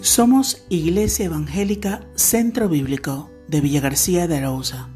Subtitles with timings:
[0.00, 4.86] Somos Iglesia Evangélica Centro Bíblico de Villa García de Arauza.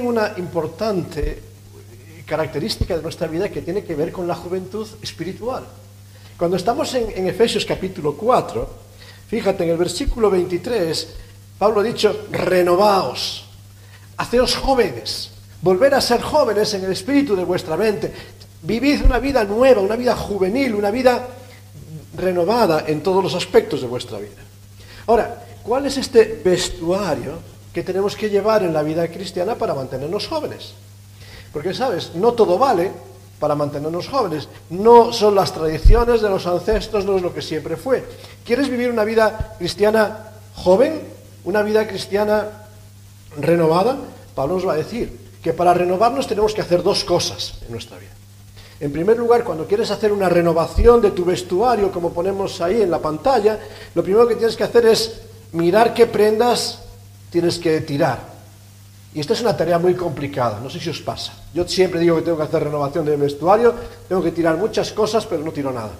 [0.00, 1.42] Una importante
[2.24, 5.64] característica de nuestra vida que tiene que ver con la juventud espiritual.
[6.38, 8.70] Cuando estamos en, en Efesios capítulo 4,
[9.26, 11.14] fíjate en el versículo 23,
[11.58, 13.46] Pablo ha dicho, renovaos,
[14.18, 15.32] haceos jóvenes,
[15.62, 18.12] volver a ser jóvenes en el espíritu de vuestra mente,
[18.64, 21.28] Vivid una vida nueva, una vida juvenil, una vida
[22.16, 24.40] renovada en todos los aspectos de vuestra vida.
[25.06, 27.38] Ahora, ¿cuál es este vestuario
[27.74, 30.72] que tenemos que llevar en la vida cristiana para mantenernos jóvenes?
[31.52, 32.12] Porque, ¿sabes?
[32.14, 32.90] No todo vale
[33.38, 34.48] para mantenernos jóvenes.
[34.70, 38.02] No son las tradiciones de los ancestros, no es lo que siempre fue.
[38.46, 41.02] ¿Quieres vivir una vida cristiana joven?
[41.44, 42.48] ¿Una vida cristiana
[43.36, 43.98] renovada?
[44.34, 47.98] Pablo nos va a decir que para renovarnos tenemos que hacer dos cosas en nuestra
[47.98, 48.13] vida.
[48.84, 52.90] En primer lugar, cuando quieres hacer una renovación de tu vestuario, como ponemos ahí en
[52.90, 53.58] la pantalla,
[53.94, 56.80] lo primero que tienes que hacer es mirar qué prendas
[57.30, 58.18] tienes que tirar.
[59.14, 61.32] Y esta es una tarea muy complicada, no sé si os pasa.
[61.54, 63.74] Yo siempre digo que tengo que hacer renovación de vestuario,
[64.06, 65.92] tengo que tirar muchas cosas, pero no tiro nada.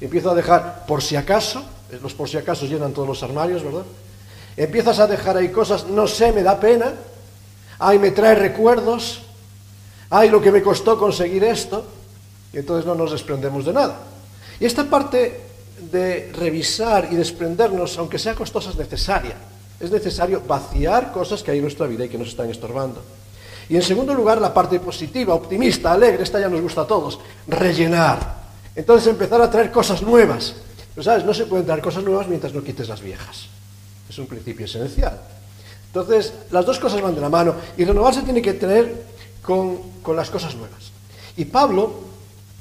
[0.00, 1.62] Empiezo a dejar por si acaso,
[2.02, 3.84] los por si acaso llenan todos los armarios, ¿verdad?
[4.56, 6.94] Empiezas a dejar ahí cosas, no sé, me da pena,
[7.78, 9.20] ay, me trae recuerdos,
[10.12, 11.84] ay, lo que me costó conseguir esto,
[12.52, 13.98] y entonces no nos desprendemos de nada.
[14.60, 15.40] Y esta parte
[15.90, 19.34] de revisar y desprendernos, aunque sea costosa, es necesaria.
[19.80, 23.02] Es necesario vaciar cosas que hay en nuestra vida y que nos están estorbando.
[23.70, 27.18] Y en segundo lugar, la parte positiva, optimista, alegre, esta ya nos gusta a todos,
[27.48, 28.42] rellenar.
[28.76, 30.54] Entonces empezar a traer cosas nuevas.
[30.94, 33.46] Pero sabes, no se pueden traer cosas nuevas mientras no quites las viejas.
[34.10, 35.18] Es un principio esencial.
[35.86, 37.54] Entonces, las dos cosas van de la mano.
[37.78, 39.11] Y renovarse tiene que tener
[39.42, 39.80] con,
[40.16, 40.92] las cosas nuevas.
[41.36, 41.92] Y Pablo,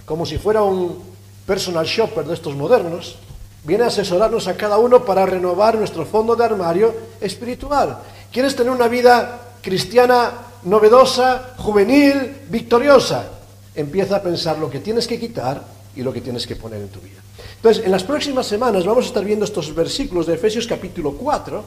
[0.05, 1.01] como si fuera un
[1.45, 3.17] personal shopper de estos modernos,
[3.63, 7.99] viene a asesorarnos a cada uno para renovar nuestro fondo de armario espiritual.
[8.31, 10.31] ¿Quieres tener una vida cristiana
[10.63, 13.29] novedosa, juvenil, victoriosa?
[13.75, 15.63] Empieza a pensar lo que tienes que quitar
[15.95, 17.21] y lo que tienes que poner en tu vida.
[17.57, 21.63] Entonces, en las próximas semanas vamos a estar viendo estos versículos de Efesios capítulo 4,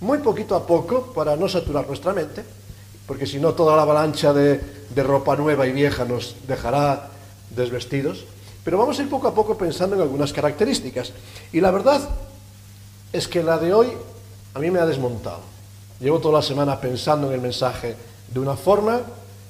[0.00, 2.44] muy poquito a poco, para no saturar nuestra mente,
[3.06, 4.60] porque si no toda la avalancha de,
[4.94, 7.08] de, ropa nueva y vieja nos dejará
[7.50, 8.24] desvestidos.
[8.64, 11.12] Pero vamos a ir poco a poco pensando en algunas características.
[11.52, 12.00] Y la verdad
[13.12, 13.88] es que la de hoy
[14.54, 15.40] a mí me ha desmontado.
[16.00, 17.96] Llevo toda la semana pensando en el mensaje
[18.32, 19.00] de una forma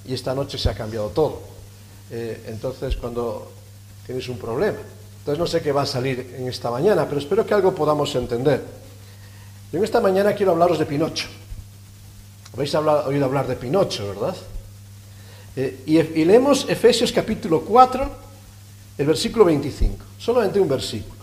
[0.07, 1.41] y esta noche se ha cambiado todo.
[2.11, 3.51] Eh, entonces, cuando
[4.07, 4.79] tienes un problema.
[5.19, 8.15] Entonces, no sé qué va a salir en esta mañana, pero espero que algo podamos
[8.15, 8.63] entender.
[9.73, 11.29] Yo en esta mañana quiero hablaros de Pinocho.
[12.55, 14.37] Habéis oído hablar de Pinocho, ¿verdad?
[15.57, 18.11] Eh, y, y, leemos Efesios capítulo 4,
[18.99, 19.97] el versículo 25.
[20.19, 21.23] Solamente un versículo.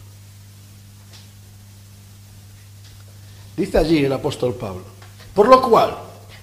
[3.56, 4.84] Dice allí el apóstol Pablo.
[5.36, 5.98] Por lo cual,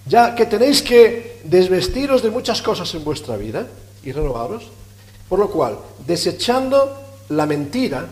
[0.04, 3.66] ya que tenéis que desvestiros de muchas cosas en vuestra vida
[4.04, 4.68] y renovaros,
[5.28, 8.08] por lo cual, desechando la mentira,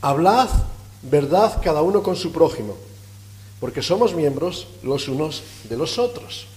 [0.00, 0.48] hablad
[1.02, 2.91] verdad cada uno con su prójimo
[3.62, 6.48] porque somos miembros los unos de los otros.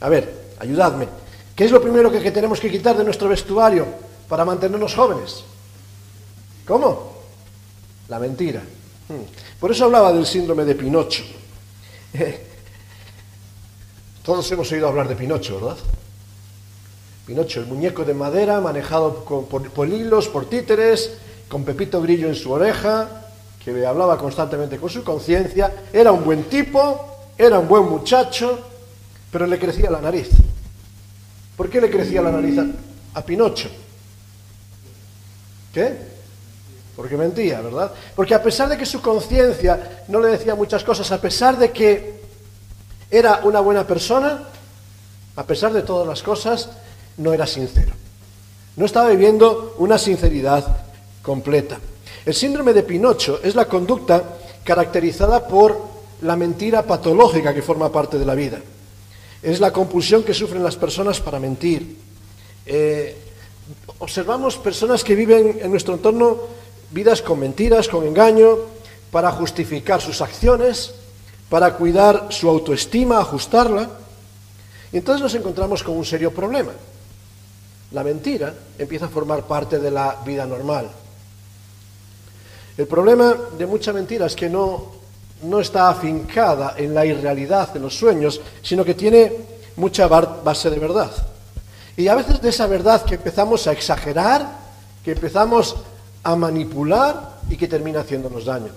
[0.00, 1.06] A ver, ayudadme.
[1.54, 3.84] ¿Qué es lo primero que, tenemos que quitar de nuestro vestuario
[4.30, 5.44] para mantenernos jóvenes?
[6.66, 7.18] ¿Cómo?
[8.08, 8.62] La mentira.
[9.08, 9.28] Hmm.
[9.60, 11.22] Por eso hablaba del síndrome de Pinocho.
[14.24, 15.76] Todos hemos oído hablar de Pinocho, ¿verdad?
[17.26, 22.36] Pinocho, el muñeco de madera manejado por, por hilos, por títeres, con Pepito Grillo en
[22.36, 23.27] su oreja,
[23.74, 28.58] que hablaba constantemente con su conciencia, era un buen tipo, era un buen muchacho,
[29.30, 30.30] pero le crecía la nariz.
[31.56, 32.66] ¿Por qué le crecía la nariz a,
[33.18, 33.68] a Pinocho?
[35.72, 35.96] ¿Qué?
[36.96, 37.92] Porque mentía, ¿verdad?
[38.16, 41.70] Porque a pesar de que su conciencia no le decía muchas cosas, a pesar de
[41.70, 42.20] que
[43.10, 44.44] era una buena persona,
[45.36, 46.70] a pesar de todas las cosas,
[47.18, 47.92] no era sincero.
[48.76, 50.64] No estaba viviendo una sinceridad
[51.22, 51.78] completa.
[52.28, 54.22] El síndrome de Pinocho es la conducta
[54.62, 55.80] caracterizada por
[56.20, 58.58] la mentira patológica que forma parte de la vida.
[59.42, 61.96] Es la compulsión que sufren las personas para mentir.
[62.66, 63.16] Eh,
[64.00, 66.36] observamos personas que viven en nuestro entorno
[66.90, 68.58] vidas con mentiras, con engaño,
[69.10, 70.92] para justificar sus acciones,
[71.48, 73.88] para cuidar su autoestima, ajustarla.
[74.92, 76.72] Y entonces nos encontramos con un serio problema.
[77.92, 80.90] La mentira empieza a formar parte de la vida normal.
[82.78, 84.92] El problema de mucha mentira es que no,
[85.42, 89.32] no está afincada en la irrealidad, en los sueños, sino que tiene
[89.74, 91.10] mucha base de verdad.
[91.96, 94.48] Y a veces de esa verdad que empezamos a exagerar,
[95.04, 95.74] que empezamos
[96.22, 98.70] a manipular y que termina haciéndonos daño.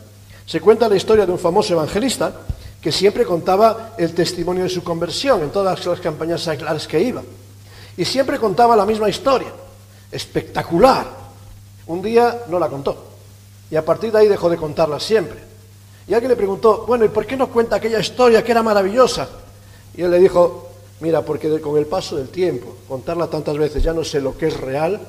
[0.47, 2.33] Se cuenta la historia de un famoso evangelista
[2.81, 7.21] que siempre contaba el testimonio de su conversión en todas las campañas las que iba.
[7.95, 9.53] Y siempre contaba la misma historia,
[10.11, 11.05] espectacular.
[11.85, 13.10] Un día no la contó
[13.71, 15.39] y a partir de ahí dejó de contarla siempre.
[16.07, 19.29] Y alguien le preguntó, bueno, ¿y por qué no cuenta aquella historia que era maravillosa?
[19.95, 20.69] Y él le dijo,
[20.99, 24.47] mira, porque con el paso del tiempo, contarla tantas veces, ya no sé lo que
[24.47, 24.99] es real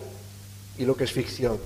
[0.78, 1.58] y lo que es ficción.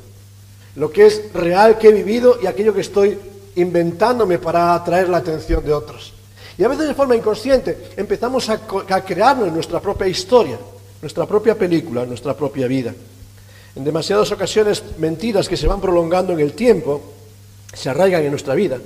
[0.76, 3.19] Lo que es real que he vivido y aquello que estoy
[3.56, 6.14] inventándome para atraer la atención de otros.
[6.56, 10.58] Y a veces de forma inconsciente empezamos a, a crearnos nuestra propia historia,
[11.02, 12.94] nuestra propia película, nuestra propia vida.
[13.76, 17.02] En demasiadas ocasiones mentiras que se van prolongando en el tiempo
[17.75, 18.78] se arraigan en nuestra vida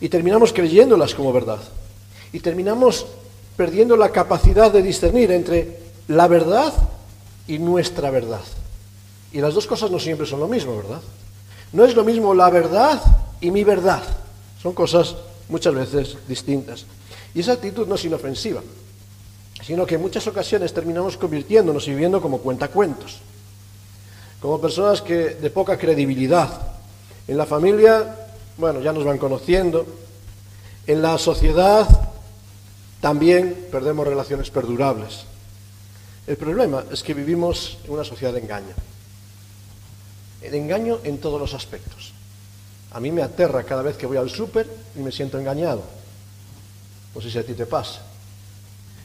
[0.00, 1.60] y terminamos creyéndolas como verdad.
[2.32, 3.06] Y terminamos
[3.56, 6.72] perdiendo la capacidad de discernir entre la verdad
[7.46, 8.40] y nuestra verdad.
[9.32, 11.00] Y las dos cosas no siempre son lo mismo, ¿verdad?
[11.72, 13.02] No es lo mismo la verdad
[13.40, 14.02] y mi verdad.
[14.62, 15.14] Son cosas
[15.48, 16.86] muchas veces distintas.
[17.34, 18.62] Y esa actitud no es inofensiva,
[19.62, 23.18] sino que en muchas ocasiones terminamos convirtiéndonos y viviendo como cuentacuentos,
[24.40, 26.48] como personas que de poca credibilidad.
[27.26, 29.86] En la familia, bueno, ya nos van conociendo.
[30.86, 31.86] En la sociedad
[33.00, 35.24] también perdemos relaciones perdurables.
[36.26, 38.74] El problema es que vivimos en una sociedad de engaño.
[40.42, 42.12] El engaño en todos los aspectos.
[42.92, 44.66] A mí me aterra cada vez que voy al súper
[44.96, 45.82] y me siento engañado.
[47.14, 48.00] No sé si a ti te pasa.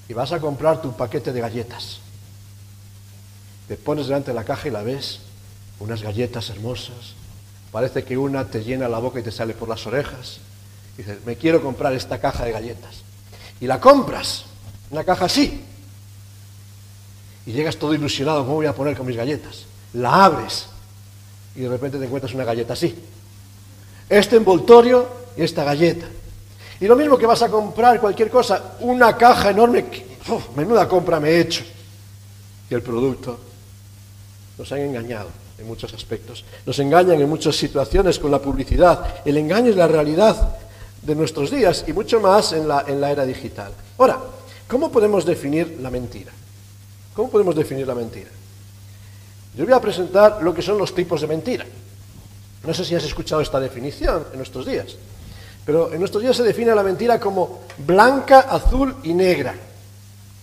[0.07, 1.99] Y vas a comprar tu paquete de galletas.
[3.71, 5.19] Te pones delante de la caja y la ves.
[5.79, 7.13] Unas galletas hermosas.
[7.71, 10.39] Parece que una te llena la boca y te sale por las orejas.
[10.95, 12.97] Y dices, me quiero comprar esta caja de galletas.
[13.61, 14.43] Y la compras.
[14.89, 15.63] Una caja así.
[17.45, 19.63] Y llegas todo ilusionado, ¿cómo voy a poner con mis galletas?
[19.93, 20.65] La abres
[21.55, 22.93] y de repente te encuentras una galleta así.
[24.09, 25.07] Este envoltorio
[25.37, 26.07] y esta galleta.
[26.81, 29.85] Y lo mismo que vas a comprar cualquier cosa, una caja enorme,
[30.57, 31.63] menuda compra me he hecho.
[32.69, 33.50] Y el producto
[34.57, 36.43] nos han engañado en muchos aspectos.
[36.65, 39.21] Nos engañan en muchas situaciones con la publicidad.
[39.25, 40.57] El engaño es la realidad
[41.01, 43.71] de nuestros días y mucho más en la, en la era digital.
[43.97, 44.19] Ahora,
[44.67, 46.31] ¿cómo podemos definir la mentira?
[47.15, 48.29] ¿Cómo podemos definir la mentira?
[49.55, 51.65] Yo voy a presentar lo que son los tipos de mentira.
[52.63, 54.95] No sé si has escuchado esta definición en nuestros días,
[55.65, 59.55] pero en nuestros días se define la mentira como blanca, azul y negra.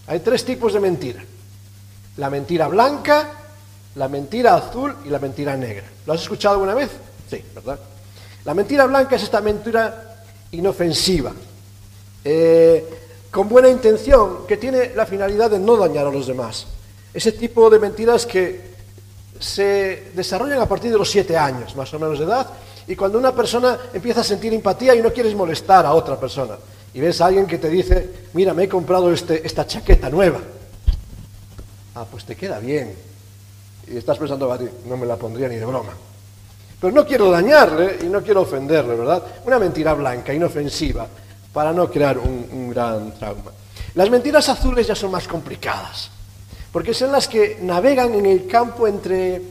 [0.09, 1.25] Hay tres tipos de mentira.
[2.17, 3.31] La mentira blanca,
[3.99, 5.85] la mentira azul y la mentira negra.
[6.07, 6.91] ¿Lo has escuchado alguna vez?
[7.29, 7.79] Sí, ¿verdad?
[8.45, 10.23] La mentira blanca es esta mentira
[10.53, 11.33] inofensiva,
[12.25, 12.89] eh,
[13.31, 16.67] con buena intención, que tiene la finalidad de no dañar a los demás.
[17.13, 18.69] Ese tipo de mentiras que
[19.41, 22.47] se desarrollan a partir de los siete años, más o menos de edad,
[22.87, 26.57] y cuando una persona empieza a sentir empatía y no quieres molestar a otra persona,
[26.95, 30.39] y ves a alguien que te dice, mira, me he comprado este, esta chaqueta nueva,
[31.97, 33.08] ah, pues te queda bien,
[33.91, 34.57] y estás pensando,
[34.87, 35.93] no me la pondría ni de broma.
[36.81, 39.23] Pero no quiero dañarle y no quiero ofenderle, ¿verdad?
[39.45, 41.07] Una mentira blanca, inofensiva,
[41.53, 43.53] para no crear un gran trauma.
[43.95, 46.11] Las mentiras azules ya son más complicadas
[46.73, 49.43] porque son las que navegan en el campo entre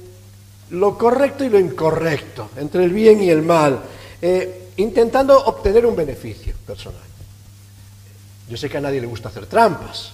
[0.70, 3.80] lo correcto y lo incorrecto, entre el bien y el mal,
[4.22, 7.02] eh, intentando obtener un beneficio personal.
[8.50, 10.12] Yo sé que a nadie le gusta hacer trampas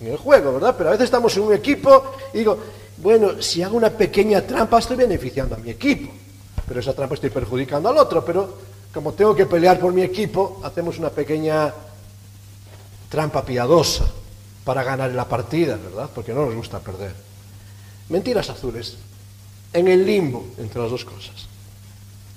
[0.00, 0.74] en el juego, ¿verdad?
[0.76, 2.58] Pero a veces estamos en un equipo y digo,
[3.02, 6.12] bueno, si hago una pequeña trampa estoy beneficiando a mi equipo,
[6.68, 8.58] pero esa trampa estoy perjudicando al otro, pero
[8.92, 11.72] como tengo que pelear por mi equipo, hacemos una pequeña
[13.08, 14.04] trampa piadosa
[14.64, 16.10] para ganar la partida, ¿verdad?
[16.14, 17.14] Porque no nos gusta perder.
[18.08, 18.96] Mentiras azules,
[19.72, 21.46] en el limbo entre las dos cosas.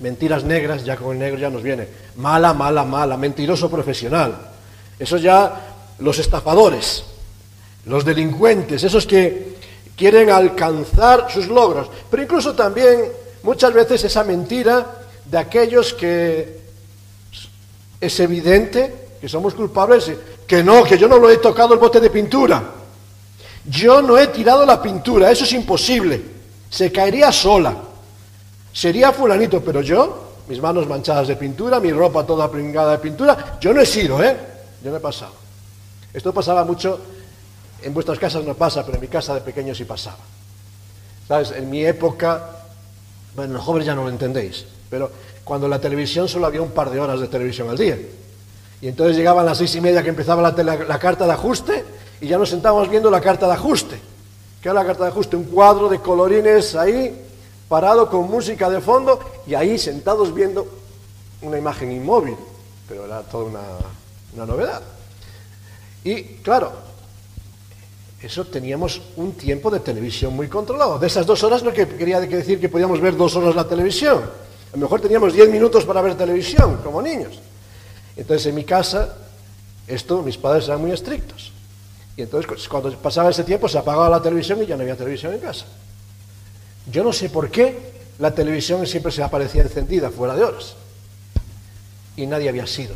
[0.00, 1.88] Mentiras negras, ya con el negro ya nos viene.
[2.16, 4.50] Mala, mala, mala, mentiroso profesional.
[4.98, 7.04] Eso ya los estafadores,
[7.86, 9.53] los delincuentes, esos que
[9.96, 11.88] quieren alcanzar sus logros.
[12.10, 14.86] Pero incluso también muchas veces esa mentira
[15.24, 16.60] de aquellos que
[18.00, 20.10] es evidente que somos culpables
[20.46, 22.62] que no, que yo no lo he tocado el bote de pintura.
[23.66, 26.22] Yo no he tirado la pintura, eso es imposible.
[26.68, 27.74] Se caería sola.
[28.72, 33.56] Sería fulanito, pero yo, mis manos manchadas de pintura, mi ropa toda pringada de pintura,
[33.60, 34.36] yo no he sido, ¿eh?
[34.82, 35.32] Yo no he pasado.
[36.12, 37.00] Esto pasaba mucho,
[37.82, 40.18] en vuestras casas no pasa, pero en mi casa de pequeño sí pasaba.
[41.28, 41.52] ¿Sabes?
[41.52, 42.50] En mi época,
[43.34, 45.10] bueno, los jóvenes ya no lo entendéis, pero
[45.44, 47.98] cuando la televisión solo había un par de horas de televisión al día.
[48.80, 51.84] Y entonces llegaban las seis y media que empezaba la, carta de ajuste
[52.20, 53.98] y ya nos sentábamos viendo la carta de ajuste.
[54.60, 55.36] ¿Qué era la carta de ajuste?
[55.36, 57.18] Un cuadro de colorines ahí,
[57.68, 60.66] parado con música de fondo y ahí sentados viendo
[61.42, 62.36] una imagen inmóvil,
[62.88, 63.62] pero era toda una,
[64.34, 64.82] una novedad.
[66.02, 66.72] Y claro,
[68.24, 70.98] eso teníamos un tiempo de televisión muy controlado.
[70.98, 74.22] De esas dos horas no que quería decir que podíamos ver dos horas la televisión.
[74.72, 77.38] A lo mejor teníamos diez minutos para ver televisión, como niños.
[78.16, 79.16] Entonces en mi casa,
[79.86, 81.52] esto, mis padres eran muy estrictos.
[82.16, 85.34] Y entonces cuando pasaba ese tiempo se apagaba la televisión y ya no había televisión
[85.34, 85.66] en casa.
[86.90, 87.76] Yo no sé por qué
[88.18, 90.74] la televisión siempre se aparecía encendida fuera de horas.
[92.16, 92.94] Y nadie había sido.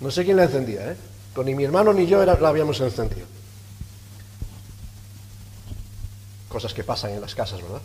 [0.00, 0.96] No sé quién la encendía, ¿eh?
[1.34, 3.26] Pero ni mi hermano ni yo la habíamos encendido.
[6.52, 7.80] Cosas que pasan en las casas, ¿verdad?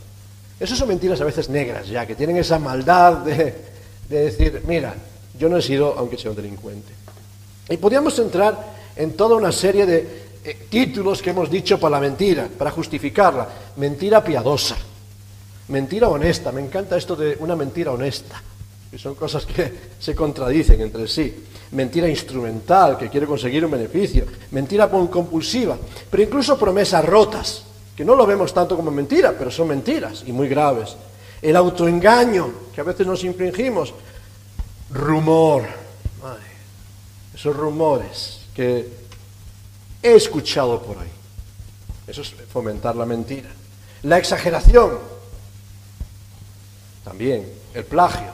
[0.59, 3.55] Esas son mentiras a veces negras, ya, que tienen esa maldad de,
[4.09, 4.93] de decir, mira,
[5.39, 6.91] yo no he sido, aunque sea un delincuente.
[7.69, 12.01] Y podríamos entrar en toda una serie de eh, títulos que hemos dicho para la
[12.01, 13.47] mentira, para justificarla.
[13.77, 14.75] Mentira piadosa,
[15.67, 16.51] mentira honesta.
[16.51, 18.41] Me encanta esto de una mentira honesta,
[18.89, 21.43] que son cosas que se contradicen entre sí.
[21.71, 24.25] Mentira instrumental, que quiere conseguir un beneficio.
[24.51, 25.77] Mentira compulsiva,
[26.09, 27.63] pero incluso promesas rotas,
[27.98, 30.96] que no lo vemos tanto como mentira, pero son mentiras y muy graves.
[31.42, 33.92] El autoengaño, que a veces nos infringimos,
[34.92, 35.63] rumor,
[37.34, 38.88] esos rumores que
[40.04, 41.10] he escuchado por ahí.
[42.06, 43.50] Eso es fomentar la mentira.
[44.04, 45.00] La exageración,
[47.04, 48.30] también el plagio.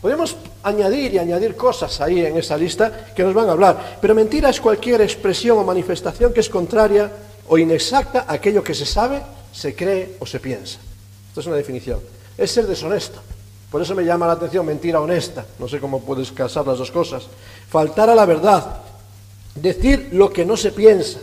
[0.00, 4.14] Podemos añadir y añadir cosas ahí en esa lista que nos van a hablar, pero
[4.14, 7.10] mentira es cualquier expresión o manifestación que es contraria
[7.48, 9.22] o inexacta aquello que se sabe,
[9.52, 10.78] se cree o se piensa.
[11.28, 12.00] Esto es una definición.
[12.36, 13.20] Es ser deshonesto.
[13.70, 15.44] Por eso me llama la atención mentira honesta.
[15.58, 17.24] No sé cómo puedes casar las dos cosas.
[17.68, 18.82] Faltar a la verdad.
[19.54, 21.18] Decir lo que no se piensa.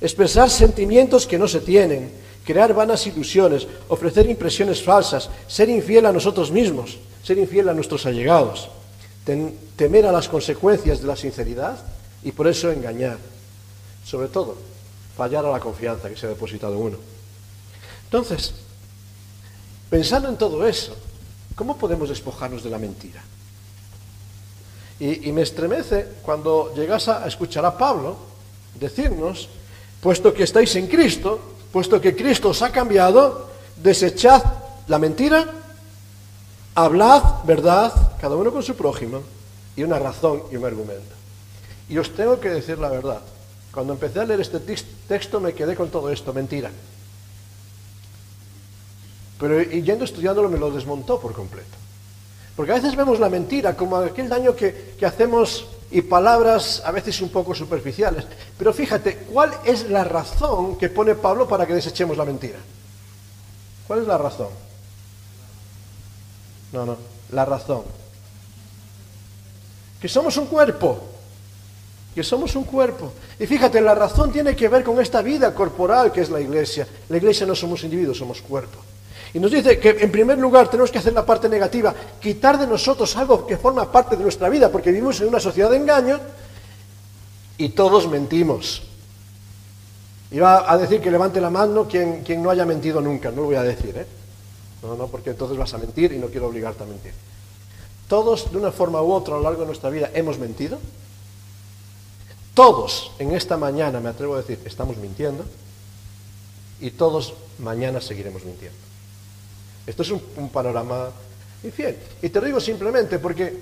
[0.00, 2.10] Expresar sentimientos que no se tienen.
[2.44, 3.66] Crear vanas ilusiones.
[3.88, 5.28] Ofrecer impresiones falsas.
[5.46, 6.98] Ser infiel a nosotros mismos.
[7.22, 8.70] Ser infiel a nuestros allegados.
[9.76, 11.76] temer a las consecuencias de la sinceridad
[12.22, 13.18] y por eso engañar.
[14.04, 14.56] Sobre todo,
[15.16, 16.98] fallar a la confianza que se ha depositado en uno.
[18.04, 18.54] Entonces,
[19.90, 20.96] pensando en todo eso,
[21.54, 23.22] ¿Cómo podemos despojarnos de la mentira?
[24.98, 28.16] Y, me estremece cuando llegas a escuchar a Pablo
[28.78, 29.48] decirnos,
[30.00, 31.40] puesto que estáis en Cristo,
[31.72, 34.42] puesto que Cristo os ha cambiado, desechad
[34.86, 35.44] la mentira,
[36.76, 39.22] hablad verdad, cada uno con su prójimo,
[39.74, 41.14] y una razón y un argumento.
[41.88, 43.22] Y os tengo que decir la verdad.
[43.72, 46.70] Cuando empecé a leer este texto me quedé con todo esto, mentira.
[49.38, 51.76] Pero yendo estudiándolo me lo desmontó por completo.
[52.54, 56.90] Porque a veces vemos la mentira como aquel daño que, que hacemos y palabras a
[56.90, 58.24] veces un poco superficiales.
[58.58, 62.58] Pero fíjate, ¿cuál es la razón que pone Pablo para que desechemos la mentira?
[63.86, 64.48] ¿Cuál es la razón?
[66.72, 66.96] No, no,
[67.30, 67.82] la razón.
[70.00, 71.11] Que somos un cuerpo.
[72.14, 73.12] Que somos un cuerpo.
[73.38, 76.86] Y fíjate, la razón tiene que ver con esta vida corporal que es la iglesia.
[77.08, 78.78] La iglesia no somos individuos, somos cuerpo.
[79.34, 82.66] Y nos dice que en primer lugar tenemos que hacer la parte negativa, quitar de
[82.66, 86.20] nosotros algo que forma parte de nuestra vida, porque vivimos en una sociedad de engaño
[87.56, 88.82] y todos mentimos.
[90.32, 93.44] Iba a decir que levante la mano quien, quien no haya mentido nunca, no lo
[93.44, 94.06] voy a decir, ¿eh?
[94.82, 97.12] No, no, porque entonces vas a mentir y no quiero obligarte a mentir.
[98.08, 100.78] Todos, de una forma u otra, a lo largo de nuestra vida, hemos mentido.
[102.54, 105.44] Todos en esta mañana, me atrevo a decir, estamos mintiendo.
[106.80, 108.78] Y todos mañana seguiremos mintiendo.
[109.86, 111.10] Esto es un, panorama
[111.64, 111.96] infiel.
[112.20, 113.56] Y te lo digo simplemente porque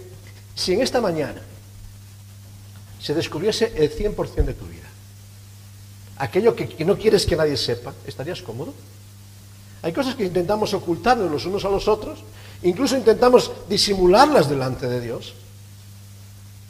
[0.55, 1.41] si en esta mañana
[3.01, 4.89] se descubriese el 100% de tu vida,
[6.17, 8.75] aquello que, no quieres que nadie sepa, ¿estarías cómodo?
[9.83, 12.19] Hay cosas que intentamos ocultarnos los unos a los otros,
[12.63, 15.35] incluso intentamos disimularlas delante de Dios,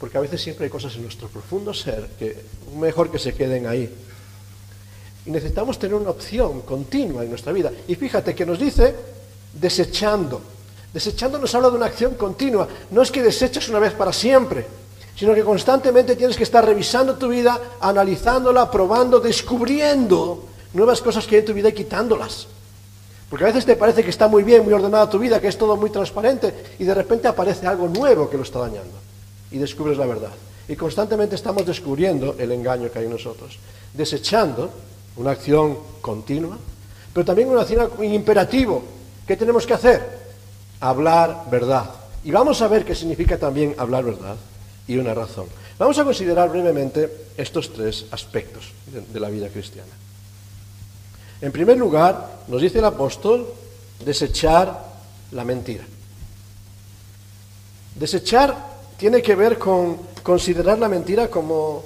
[0.01, 2.35] porque a veces siempre hay cosas en nuestro profundo ser que
[2.75, 3.87] mejor que se queden ahí.
[5.27, 7.71] Y necesitamos tener una opción continua en nuestra vida.
[7.87, 8.95] Y fíjate que nos dice
[9.53, 10.41] desechando.
[10.91, 12.67] Desechando nos habla de una acción continua.
[12.89, 14.65] No es que desechas una vez para siempre,
[15.15, 21.35] sino que constantemente tienes que estar revisando tu vida, analizándola, probando, descubriendo nuevas cosas que
[21.35, 22.47] hay en tu vida y quitándolas.
[23.29, 25.59] Porque a veces te parece que está muy bien, muy ordenada tu vida, que es
[25.59, 29.10] todo muy transparente, y de repente aparece algo nuevo que lo está dañando.
[29.51, 30.31] Y descubres la verdad.
[30.67, 33.57] Y constantemente estamos descubriendo el engaño que hay en nosotros.
[33.93, 34.69] Desechando
[35.17, 36.57] una acción continua,
[37.13, 38.81] pero también una acción imperativo,
[39.31, 40.01] ¿Qué tenemos que hacer?
[40.81, 41.89] Hablar verdad.
[42.23, 44.35] Y vamos a ver qué significa también hablar verdad
[44.87, 45.45] y una razón.
[45.79, 49.93] Vamos a considerar brevemente estos tres aspectos de, la vida cristiana.
[51.39, 53.47] En primer lugar, nos dice el apóstol
[54.03, 54.85] desechar
[55.31, 55.85] la mentira.
[57.95, 58.70] Desechar
[59.01, 61.83] tiene que ver con considerar la mentira como,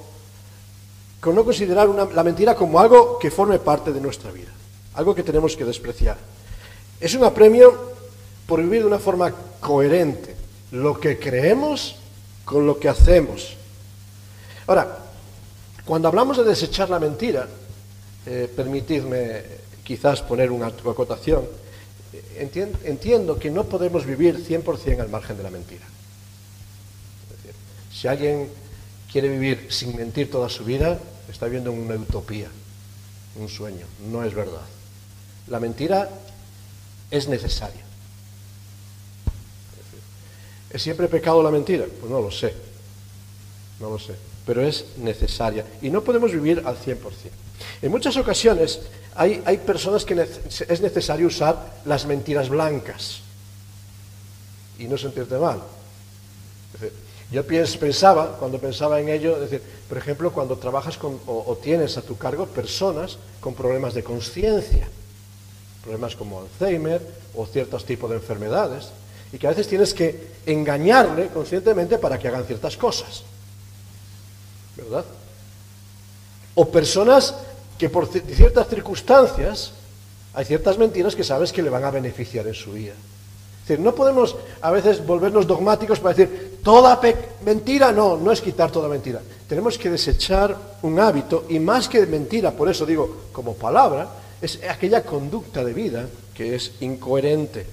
[1.18, 4.50] con no considerar la mentira como algo que forme parte de nuestra vida,
[4.92, 6.18] algo que tenemos que despreciar.
[7.00, 7.94] Es un apremio
[8.46, 10.36] por vivir de una forma coherente
[10.72, 11.96] lo que creemos
[12.44, 13.56] con lo que hacemos.
[14.66, 14.98] Ahora,
[15.86, 17.48] cuando hablamos de desechar la mentira,
[18.26, 19.42] eh, permitidme
[19.82, 21.46] quizás poner una acotación,
[22.84, 25.86] entiendo que no podemos vivir 100% al margen de la mentira.
[27.98, 28.48] Si alguien
[29.10, 30.98] quiere vivir sin mentir toda su vida,
[31.30, 32.48] está viviendo una utopía,
[33.36, 34.66] un sueño, no es verdad.
[35.46, 36.10] La mentira
[37.10, 37.80] es necesaria.
[40.68, 41.86] ¿Es siempre pecado la mentira?
[42.00, 42.52] Pues no lo sé,
[43.80, 46.98] no lo sé, pero es necesaria y no podemos vivir al 100%.
[47.80, 48.80] En muchas ocasiones
[49.14, 50.20] hay, hay personas que
[50.68, 53.20] es necesario usar las mentiras blancas
[54.78, 55.62] y no sentirte mal.
[57.30, 62.02] Yo pensaba, cuando pensaba en ello, decir, por ejemplo, cuando trabajas con, o, tienes a
[62.02, 64.88] tu cargo personas con problemas de conciencia,
[65.82, 67.02] problemas como Alzheimer
[67.34, 68.88] o ciertos tipos de enfermedades,
[69.32, 73.24] y que a veces tienes que engañarle conscientemente para que hagan ciertas cosas.
[74.76, 75.04] ¿Verdad?
[76.54, 77.34] O personas
[77.76, 79.72] que por ciertas circunstancias
[80.32, 82.92] hay ciertas mentiras que sabes que le van a beneficiar en su vida.
[83.62, 87.00] Es decir, no podemos a veces volvernos dogmáticos para decir, toda
[87.44, 89.20] mentira, no, no es quitar toda mentira.
[89.48, 94.08] Tenemos que desechar un hábito y más que mentira, por eso digo como palabra,
[94.42, 97.64] es aquella conducta de vida que es incoherente.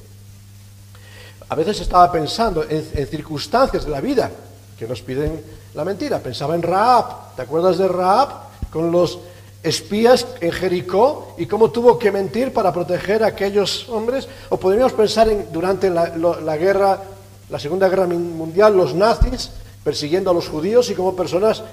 [1.49, 4.29] A veces estaba pensando en, circunstancias de la vida
[4.77, 5.41] que nos piden
[5.73, 6.19] la mentira.
[6.19, 7.35] Pensaba en Raab.
[7.35, 8.29] ¿Te acuerdas de Raab?
[8.71, 9.17] Con los
[9.63, 14.27] espías en Jericó y cómo tuvo que mentir para proteger a aquellos hombres.
[14.49, 17.01] O podríamos pensar en durante la, guerra,
[17.49, 19.51] la Segunda Guerra Mundial, los nazis
[19.83, 21.63] persiguiendo a los judíos y cómo personas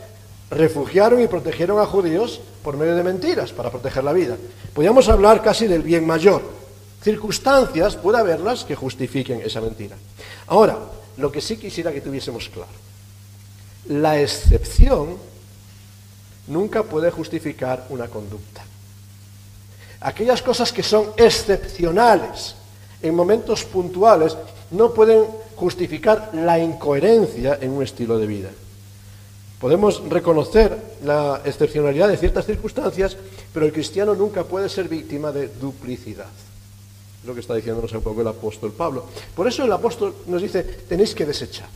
[0.50, 4.36] refugiaron y protegieron a judíos por medio de mentiras para proteger la vida.
[4.74, 6.60] Podríamos hablar casi del bien mayor
[7.02, 9.96] circunstancias, puede haberlas que justifiquen esa mentira.
[10.46, 10.78] Ahora,
[11.16, 12.70] lo que sí quisiera que tuviésemos claro,
[13.86, 15.16] la excepción
[16.46, 18.64] nunca puede justificar una conducta.
[20.00, 22.54] Aquellas cosas que son excepcionales
[23.02, 24.36] en momentos puntuales
[24.70, 25.24] no pueden
[25.60, 28.50] justificar la incoherencia en un estilo de vida.
[29.60, 33.16] Podemos reconocer la excepcionalidad de ciertas circunstancias,
[33.52, 36.26] pero el cristiano nunca puede ser víctima de duplicidad
[37.24, 39.04] lo que está diciéndonos un poco el apóstol Pablo.
[39.34, 41.68] Por eso el apóstol nos dice, tenéis que desechar.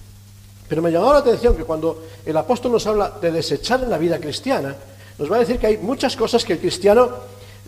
[0.69, 3.99] Pero me llamó la atención que cuando el apóstol nos habla de desechar en la
[3.99, 4.75] vida cristiana,
[5.19, 7.11] nos va a decir que hay muchas cosas que el cristiano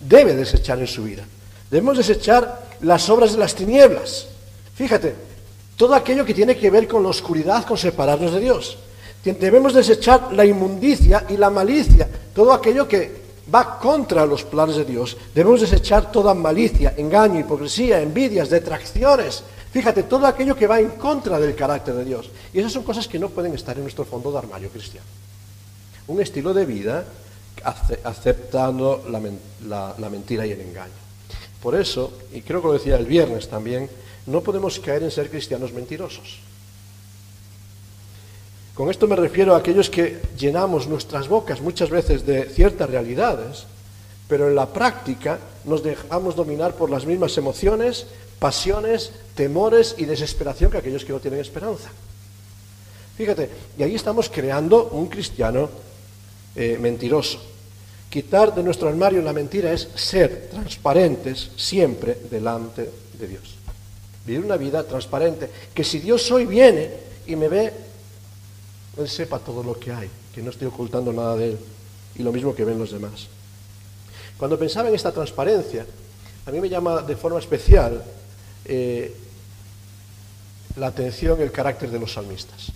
[0.00, 1.24] debe desechar en su vida.
[1.70, 4.29] Debemos desechar las obras de las tinieblas.
[4.74, 5.14] Fíjate,
[5.76, 8.78] todo aquello que tiene que ver con la oscuridad, con separarnos de Dios.
[9.24, 14.84] Debemos desechar la inmundicia y la malicia, todo aquello que va contra los planes de
[14.84, 15.16] Dios.
[15.34, 19.42] Debemos desechar toda malicia, engaño, hipocresía, envidias, detracciones.
[19.72, 22.30] Fíjate, todo aquello que va en contra del carácter de Dios.
[22.52, 25.06] Y esas son cosas que no pueden estar en nuestro fondo de armario cristiano.
[26.06, 27.04] Un estilo de vida
[28.04, 30.92] aceptando la, la mentira y el engaño.
[31.60, 33.90] Por eso, y creo que lo decía el viernes también,
[34.26, 36.40] no podemos caer en ser cristianos mentirosos.
[38.74, 43.64] Con esto me refiero a aquellos que llenamos nuestras bocas muchas veces de ciertas realidades,
[44.28, 48.06] pero en la práctica nos dejamos dominar por las mismas emociones,
[48.38, 51.90] pasiones, temores y desesperación que aquellos que no tienen esperanza.
[53.16, 55.70] Fíjate, y ahí estamos creando un cristiano
[56.54, 57.40] eh, mentiroso.
[58.10, 63.55] Quitar de nuestro armario la mentira es ser transparentes siempre delante de Dios.
[64.26, 66.90] Vivir una vida transparente, que si Dios hoy viene
[67.26, 67.72] y me ve
[68.96, 71.58] él sepa todo lo que hay, que no estoy ocultando nada de Él,
[72.16, 73.26] y lo mismo que ven los demás.
[74.38, 75.86] Cuando pensaba en esta transparencia,
[76.46, 78.02] a mí me llama de forma especial
[78.64, 79.14] eh,
[80.76, 82.72] la atención el carácter de los salmistas.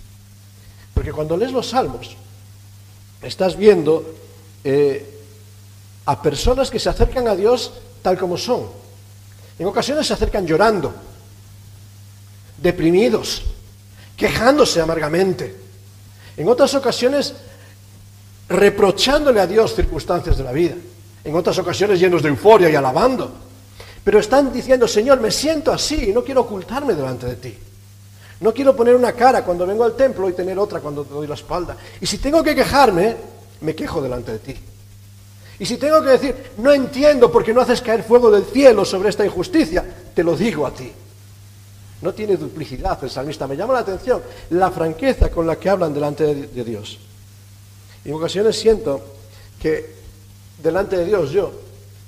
[0.93, 2.15] Porque cuando lees los salmos,
[3.21, 4.13] estás viendo
[4.63, 5.23] eh,
[6.05, 8.67] a personas que se acercan a Dios tal como son.
[9.57, 10.93] En ocasiones se acercan llorando,
[12.61, 13.43] deprimidos,
[14.15, 15.55] quejándose amargamente.
[16.37, 17.33] En otras ocasiones,
[18.49, 20.75] reprochándole a Dios circunstancias de la vida.
[21.23, 23.31] En otras ocasiones llenos de euforia y alabando.
[24.03, 27.57] Pero están diciendo, Señor, me siento así y no quiero ocultarme delante de ti.
[28.39, 31.27] No quiero poner una cara cuando vengo al templo y tener otra cuando te doy
[31.27, 31.77] la espalda.
[31.99, 33.15] Y si tengo que quejarme,
[33.61, 34.55] me quejo delante de ti.
[35.59, 38.83] Y si tengo que decir, no entiendo por qué no haces caer fuego del cielo
[38.83, 40.91] sobre esta injusticia, te lo digo a ti.
[42.01, 43.47] No tiene duplicidad el salmista.
[43.47, 46.99] Me llama la atención la franqueza con la que hablan delante de Dios.
[48.03, 49.01] Y en ocasiones siento
[49.59, 49.93] que
[50.61, 51.51] delante de Dios yo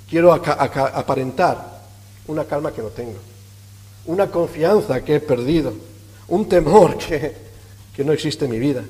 [0.10, 1.82] quiero aparentar
[2.28, 3.20] una calma que no tengo,
[4.06, 5.74] una confianza que he perdido,
[6.28, 7.36] un temor que,
[7.96, 8.84] que no existe en mi vida.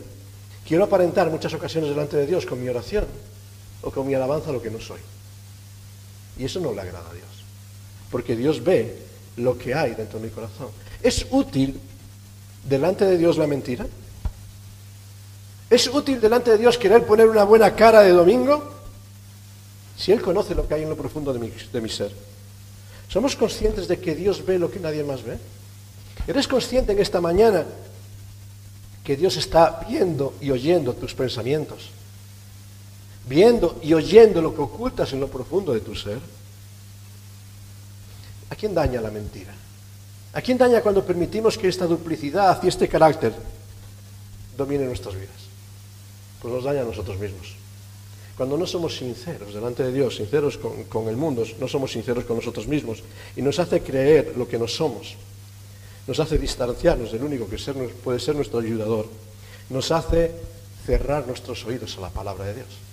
[0.66, 3.06] Quiero aparentar muchas ocasiones delante de Dios con mi oración
[3.82, 5.00] o con mi alabanza lo que no soy.
[6.38, 7.28] Y eso no le agrada a Dios.
[8.10, 8.98] Porque Dios ve
[9.38, 10.70] lo que hay dentro de mi corazón.
[11.04, 11.78] ¿Es útil
[12.64, 13.86] delante de Dios la mentira?
[15.70, 18.72] ¿Es útil delante de Dios querer poner una buena cara de domingo?
[19.98, 22.12] Si Él conoce lo que hay en lo profundo de mi, ser.
[23.10, 25.38] ¿Somos conscientes de que Dios ve lo que nadie más ve?
[26.26, 27.66] ¿Eres consciente en esta mañana
[29.04, 31.90] que Dios está viendo y oyendo tus pensamientos?
[33.28, 36.20] Viendo y oyendo lo que ocultas en lo profundo de tu ser.
[38.50, 39.54] ¿A quién daña la mentira?
[40.34, 43.34] ¿A quién daña cuando permitimos que esta duplicidad y este carácter
[44.58, 45.46] domine nuestras vidas?
[46.42, 47.56] Pues nos daña a nosotros mismos.
[48.36, 52.38] Cuando no somos sinceros delante de Dios, sinceros con, el mundo, no somos sinceros con
[52.38, 53.04] nosotros mismos
[53.36, 55.16] y nos hace creer lo que no somos,
[56.08, 57.58] nos hace distanciarnos del único que
[58.04, 59.08] puede ser nuestro ayudador,
[59.70, 60.32] nos hace
[60.88, 62.93] cerrar nuestros oídos a la palabra de Dios.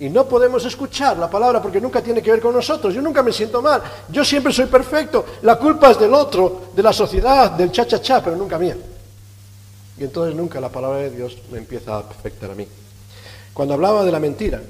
[0.00, 2.94] Y no podemos escuchar la palabra porque nunca tiene que ver con nosotros.
[2.94, 3.82] Yo nunca me siento mal.
[4.08, 5.26] Yo siempre soy perfecto.
[5.42, 8.78] La culpa es del otro, de la sociedad, del cha-cha-cha, pero nunca mía.
[9.98, 12.66] Y entonces nunca la palabra de Dios me empieza a afectar a mí.
[13.52, 14.62] Cuando hablaba de la mentira,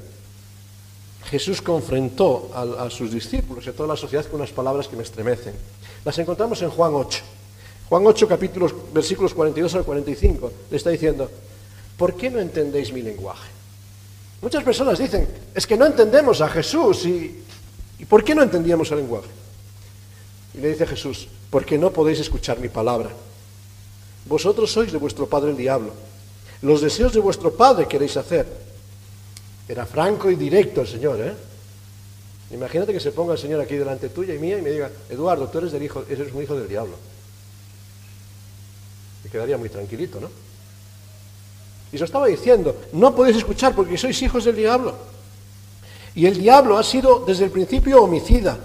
[1.27, 5.05] Jesús confrontó a, sus discípulos y a toda la sociedad con unas palabras que me
[5.05, 5.55] estremecen.
[6.05, 7.23] Las encontramos en Juan 8.
[7.89, 11.31] Juan 8, capítulos, versículos 42 al 45, le está diciendo,
[11.97, 13.60] ¿por qué no entendéis mi lenguaje?
[14.43, 17.45] Muchas personas dicen, es que no entendemos a Jesús y,
[17.99, 19.29] ¿y por qué no entendíamos el lenguaje?
[20.55, 23.11] Y le dice Jesús, porque no podéis escuchar mi palabra.
[24.27, 25.93] Vosotros sois de vuestro padre el diablo.
[26.63, 28.47] Los deseos de vuestro padre queréis hacer.
[29.69, 31.35] Era franco y directo el Señor, ¿eh?
[32.53, 35.49] Imagínate que se ponga el Señor aquí delante tuya y mía y me diga, Eduardo,
[35.49, 36.97] tú eres, del hijo, eres un hijo del diablo.
[39.23, 40.29] Me quedaría muy tranquilito, ¿no?
[41.93, 44.95] Y se estaba diciendo, no podéis escuchar porque sois hijos del diablo.
[46.15, 48.59] Y el diablo ha sido desde el principio homicida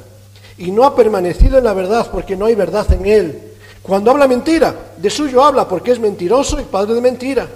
[0.57, 3.41] y no ha permanecido en la verdad porque no hay verdad en él.
[3.81, 7.47] Cuando habla mentira, de suyo habla porque es mentiroso y padre de mentira.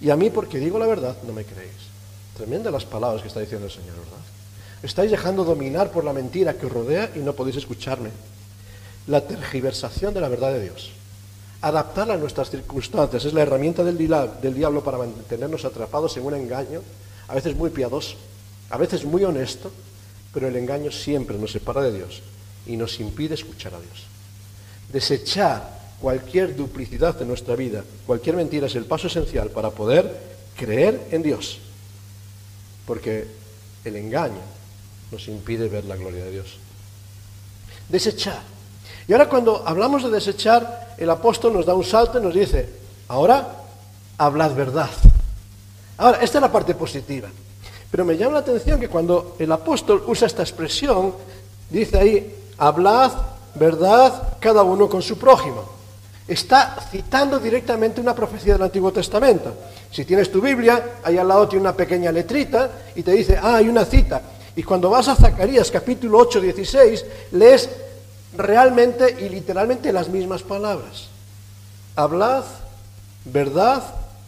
[0.00, 1.72] Y a mí porque digo la verdad, no me creéis.
[2.36, 4.24] Tremendas las palabras que está diciendo el Señor, ¿verdad?
[4.82, 8.10] Estáis dejando dominar por la mentira que os rodea y no podéis escucharme.
[9.06, 10.90] La tergiversación de la verdad de Dios
[11.66, 13.24] adaptarla a nuestras circunstancias.
[13.24, 16.82] Es la herramienta del, del diablo para mantenernos atrapados en un engaño,
[17.28, 18.16] a veces muy piadoso,
[18.70, 19.70] a veces muy honesto,
[20.32, 22.22] pero el engaño siempre nos separa de Dios
[22.66, 24.04] y nos impide escuchar a Dios.
[24.92, 31.08] Desechar cualquier duplicidad de nuestra vida, cualquier mentira es el paso esencial para poder creer
[31.10, 31.60] en Dios.
[32.86, 33.26] Porque
[33.84, 34.42] el engaño
[35.10, 36.58] nos impide ver la gloria de Dios.
[37.88, 38.54] Desechar
[39.06, 42.68] y ahora cuando hablamos de desechar, el apóstol nos da un salto y nos dice,
[43.08, 43.64] ahora
[44.18, 44.90] hablad verdad.
[45.96, 47.28] Ahora, esta es la parte positiva.
[47.90, 51.14] Pero me llama la atención que cuando el apóstol usa esta expresión,
[51.70, 53.12] dice ahí, hablad
[53.54, 55.62] verdad cada uno con su prójimo.
[56.26, 59.54] Está citando directamente una profecía del Antiguo Testamento.
[59.90, 63.56] Si tienes tu Biblia, ahí al lado tiene una pequeña letrita y te dice, ah,
[63.56, 64.20] hay una cita.
[64.56, 67.68] Y cuando vas a Zacarías capítulo 8, 16, lees
[68.36, 71.08] realmente y literalmente las mismas palabras.
[71.96, 72.44] Hablad
[73.24, 73.82] verdad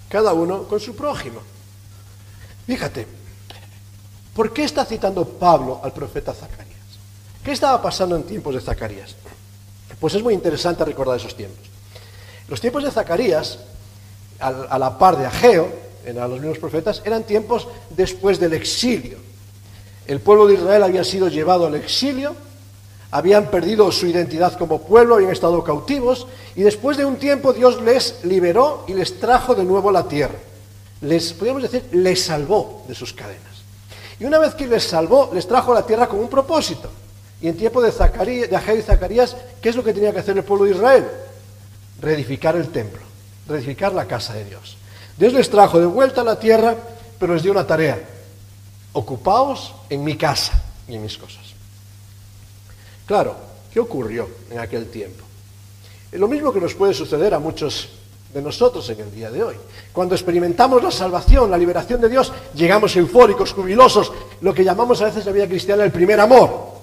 [0.09, 1.40] cada uno con su prójimo.
[2.66, 3.07] Fíjate,
[4.35, 6.66] ¿por qué está citando Pablo al profeta Zacarías?
[7.45, 9.14] ¿Qué estaba pasando en tiempos de Zacarías?
[10.01, 11.66] Pues es muy interesante recordar esos tiempos.
[12.49, 13.59] Los tiempos de Zacarías,
[14.38, 19.19] a la par de Ageo, eran los mismos profetas, eran tiempos después del exilio.
[20.07, 22.37] El pueblo de Israel había sido llevado al exilio
[23.16, 27.81] habían perdido su identidad como pueblo, habían estado cautivos y después de un tiempo Dios
[27.81, 30.35] les liberó y les trajo de nuevo a la tierra.
[31.00, 33.62] Les, podríamos decir, les salvó de sus cadenas.
[34.20, 36.90] Y una vez que les salvó, les trajo a la tierra con un propósito.
[37.40, 40.37] Y en tiempo de, Zacarías, de y Zacarías, ¿qué es lo que tenía que hacer
[40.37, 41.07] el pueblo de Israel?
[42.02, 43.00] Reedificar el templo,
[43.48, 44.76] reedificar la casa de Dios.
[45.16, 46.76] Dios les trajo de vuelta a la tierra,
[47.18, 47.98] pero les dio una tarea.
[48.92, 50.52] Ocupaos en mi casa
[50.87, 51.45] y en mis cosas.
[53.07, 53.37] Claro,
[53.73, 55.25] ¿qué ocurrió en aquel tiempo?
[56.12, 57.88] Lo mismo que nos puede suceder a muchos
[58.35, 59.57] de nosotros en el día de hoy.
[59.92, 65.07] Cuando experimentamos la salvación, la liberación de Dios, llegamos eufóricos, jubilosos, lo que llamamos a
[65.07, 66.75] veces la vida cristiana el primer amor.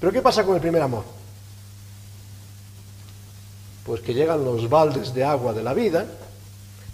[0.00, 1.04] Pero ¿qué pasa con el primer amor?
[3.84, 6.06] Pues que llegan los baldes de agua de la vida,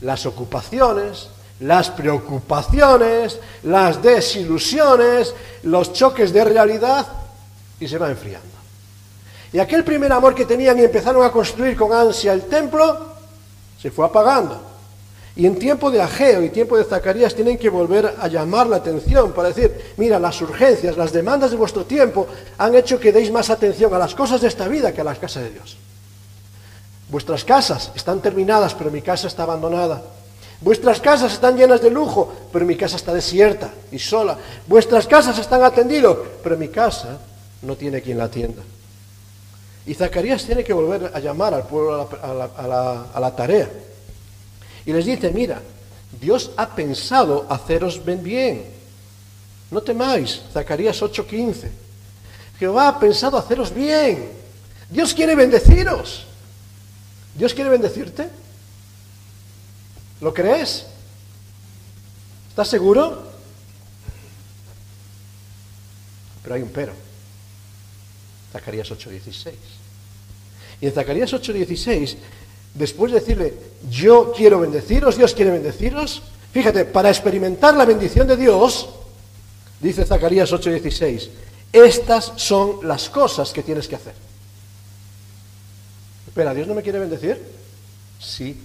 [0.02, 1.28] las ocupaciones,
[1.60, 7.06] las preocupaciones, las desilusiones, los choques de realidad
[7.80, 8.61] y se va enfriando.
[9.52, 13.12] Y aquel primer amor que tenían y empezaron a construir con ansia el templo,
[13.80, 14.72] se fue apagando.
[15.34, 18.76] Y en tiempo de Ageo y tiempo de Zacarías tienen que volver a llamar la
[18.76, 22.26] atención para decir, mira, las urgencias, las demandas de vuestro tiempo
[22.58, 25.18] han hecho que deis más atención a las cosas de esta vida que a las
[25.18, 25.76] casas de Dios.
[27.08, 30.02] Vuestras casas están terminadas, pero mi casa está abandonada.
[30.60, 34.38] Vuestras casas están llenas de lujo, pero mi casa está desierta y sola.
[34.66, 37.18] Vuestras casas están atendidas, pero mi casa
[37.62, 38.62] no tiene quien la atienda.
[39.86, 43.68] Y Zacarías tiene que volver a llamar al pueblo a la, tarea.
[44.86, 45.60] Y les dice, mira,
[46.20, 48.64] Dios ha pensado haceros bien.
[49.70, 51.68] No temáis, Zacarías 8:15.
[52.58, 54.30] Jehová ha pensado haceros bien.
[54.88, 56.26] Dios quiere bendeciros.
[57.34, 58.28] ¿Dios quiere bendecirte?
[60.20, 60.86] ¿Lo crees?
[62.50, 63.32] ¿Estás seguro?
[66.42, 66.92] Pero hay un pero.
[68.52, 69.54] Zacarías 8:16.
[70.80, 72.16] Y en Zacarías 8:16,
[72.74, 73.54] después de decirle,
[73.90, 78.88] yo quiero bendeciros, Dios quiere bendeciros, fíjate, para experimentar la bendición de Dios,
[79.80, 81.30] dice Zacarías 8:16,
[81.72, 84.14] estas son las cosas que tienes que hacer.
[86.26, 87.42] Espera, ¿Dios no me quiere bendecir?
[88.20, 88.60] Sí.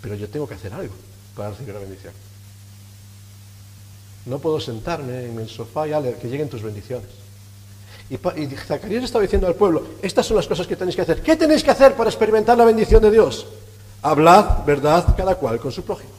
[0.00, 0.94] Pero yo tengo que hacer algo
[1.36, 2.12] para recibir la bendición.
[4.26, 7.08] No puedo sentarme en el sofá y ale, que lleguen tus bendiciones.
[8.10, 8.16] Y,
[8.56, 11.22] Zacarías estaba diciendo al pueblo, estas son las cosas que tenéis que hacer.
[11.22, 13.46] ¿Qué tenéis que hacer para experimentar la bendición de Dios?
[14.02, 16.10] Hablad verdad cada cual con su prójimo.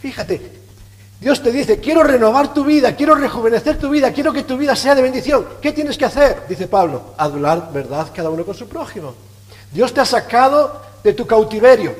[0.00, 0.40] Fíjate,
[1.20, 4.74] Dios te dice, quiero renovar tu vida, quiero rejuvenecer tu vida, quiero que tu vida
[4.74, 5.46] sea de bendición.
[5.60, 6.44] ¿Qué tienes que hacer?
[6.48, 9.14] Dice Pablo, hablar verdad cada uno con su prójimo.
[9.70, 11.94] Dios te ha sacado de tu cautiverio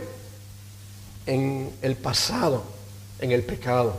[1.27, 2.63] en el pasado,
[3.19, 3.95] en el pecado.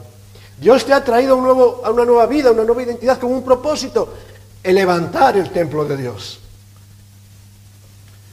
[0.58, 4.13] Dios te ha traído a, una nueva vida, una nueva identidad con un propósito,
[4.63, 6.39] el levantar el templo de Dios.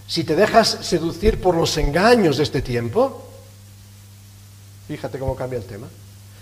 [0.07, 3.29] Si te dejas seducir por los engaños de este tiempo,
[4.89, 5.87] fíjate cómo cambia el tema.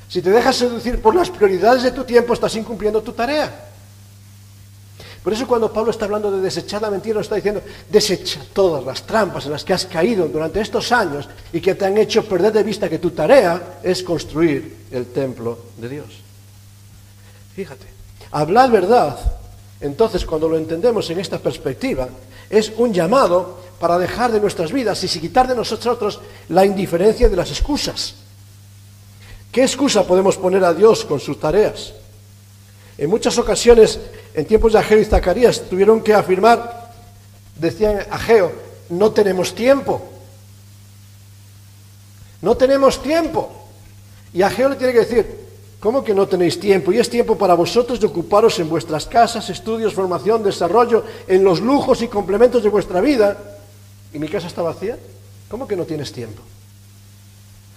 [0.09, 3.72] Si te dejas seducir por las prioridades de tu tiempo, estás incumpliendo tu tarea.
[5.23, 8.85] Por eso cuando Pablo está hablando de desechar la mentira, nos está diciendo, desecha todas
[8.85, 12.25] las trampas en las que has caído durante estos años y que te han hecho
[12.25, 16.07] perder de vista que tu tarea es construir el templo de Dios.
[17.55, 17.87] Fíjate,
[18.33, 19.17] hablar verdad,
[19.81, 22.09] entonces cuando lo entendemos en esta perspectiva,
[22.51, 27.37] es un llamado para dejar de nuestras vidas y quitar de nosotros la indiferencia de
[27.37, 28.15] las excusas.
[29.53, 31.93] ¿Qué excusa podemos poner a Dios con sus tareas?
[32.97, 33.99] En muchas ocasiones,
[34.35, 36.91] en tiempos de Ageo y Zacarías, tuvieron que afirmar,
[37.57, 38.53] decían Ageo,
[38.91, 40.03] no tenemos tiempo.
[42.41, 43.53] No tenemos tiempo.
[44.33, 45.41] Y Ageo le tiene que decir,
[45.81, 46.93] ¿cómo que no tenéis tiempo?
[46.93, 51.61] Y es tiempo para vosotros de ocuparos en vuestras casas, estudios, formación, desarrollo, en los
[51.61, 53.39] lujos y complementos de vuestra vida.
[54.13, 54.99] ¿Y mi casa está vacía?
[55.49, 56.43] ¿Cómo que no tienes tiempo?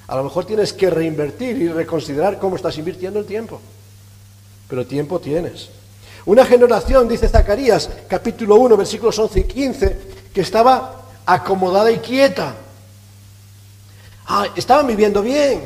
[0.07, 3.59] A lo mejor tienes que reinvertir y reconsiderar cómo estás invirtiendo el tiempo
[4.67, 5.69] pero tiempo tienes.
[6.25, 9.99] Una generación, dice Zacarías, capítulo 1, versículos 11 y 15,
[10.33, 12.55] que estaba acomodada y quieta.
[14.25, 15.61] Ah, estaban viviendo bien,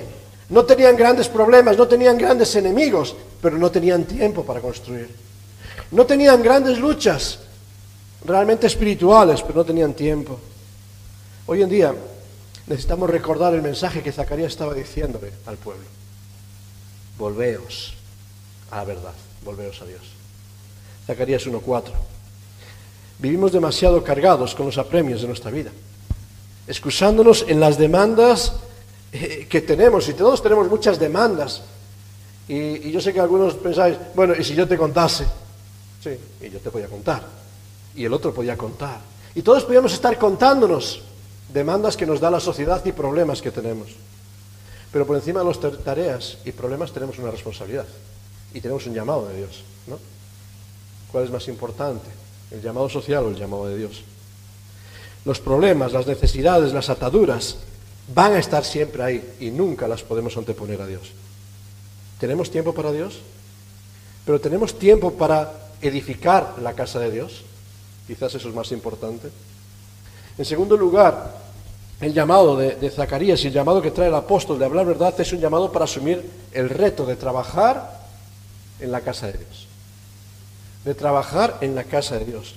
[0.50, 5.10] no tenían grandes problemas, no tenían grandes enemigos, pero no tenían tiempo para construir.
[5.92, 7.40] No tenían grandes luchas
[8.26, 10.38] realmente espirituales, pero no tenían tiempo.
[11.46, 11.96] Hoy en día
[12.68, 15.86] necesitamos recordar el mensaje que Zacarías estaba diciéndole al pueblo.
[17.18, 17.94] Volveos
[18.72, 20.19] a la verdad, volveos a Dios.
[21.10, 21.86] Zacarías 1.4.
[23.18, 25.72] Vivimos demasiado cargados con los apremios de nuestra vida,
[26.68, 28.54] excusándonos en las demandas
[29.12, 31.64] eh, que tenemos, y todos tenemos muchas demandas.
[32.48, 35.26] Y, y, yo sé que algunos pensáis, bueno, ¿y si yo te contase?
[36.04, 37.24] Sí, y yo te podía contar.
[37.96, 39.00] Y el otro podía contar.
[39.34, 41.02] Y todos podíamos estar contándonos
[41.52, 43.90] demandas que nos da la sociedad y problemas que tenemos.
[44.92, 47.88] Pero por encima de las tareas y problemas tenemos una responsabilidad
[48.54, 49.64] y tenemos un llamado de Dios.
[49.88, 49.98] ¿no?
[51.12, 52.10] ¿Cuál es más importante?
[52.52, 54.04] ¿El llamado social o el llamado de Dios?
[55.26, 57.58] Los problemas, las necesidades, las ataduras
[58.14, 61.12] van a estar siempre ahí y nunca las podemos anteponer a Dios.
[62.20, 63.20] ¿Tenemos tiempo para Dios?
[64.26, 67.44] ¿Pero tenemos tiempo para edificar la casa de Dios?
[68.08, 69.30] Quizás eso es más importante.
[70.38, 71.38] En segundo lugar,
[72.02, 75.34] el llamado de, Zacarías y el llamado que trae el apóstol de hablar verdad es
[75.34, 78.00] un llamado para asumir el reto de trabajar
[78.80, 79.69] en la casa de Dios.
[80.86, 82.56] De trabajar en la casa de Dios.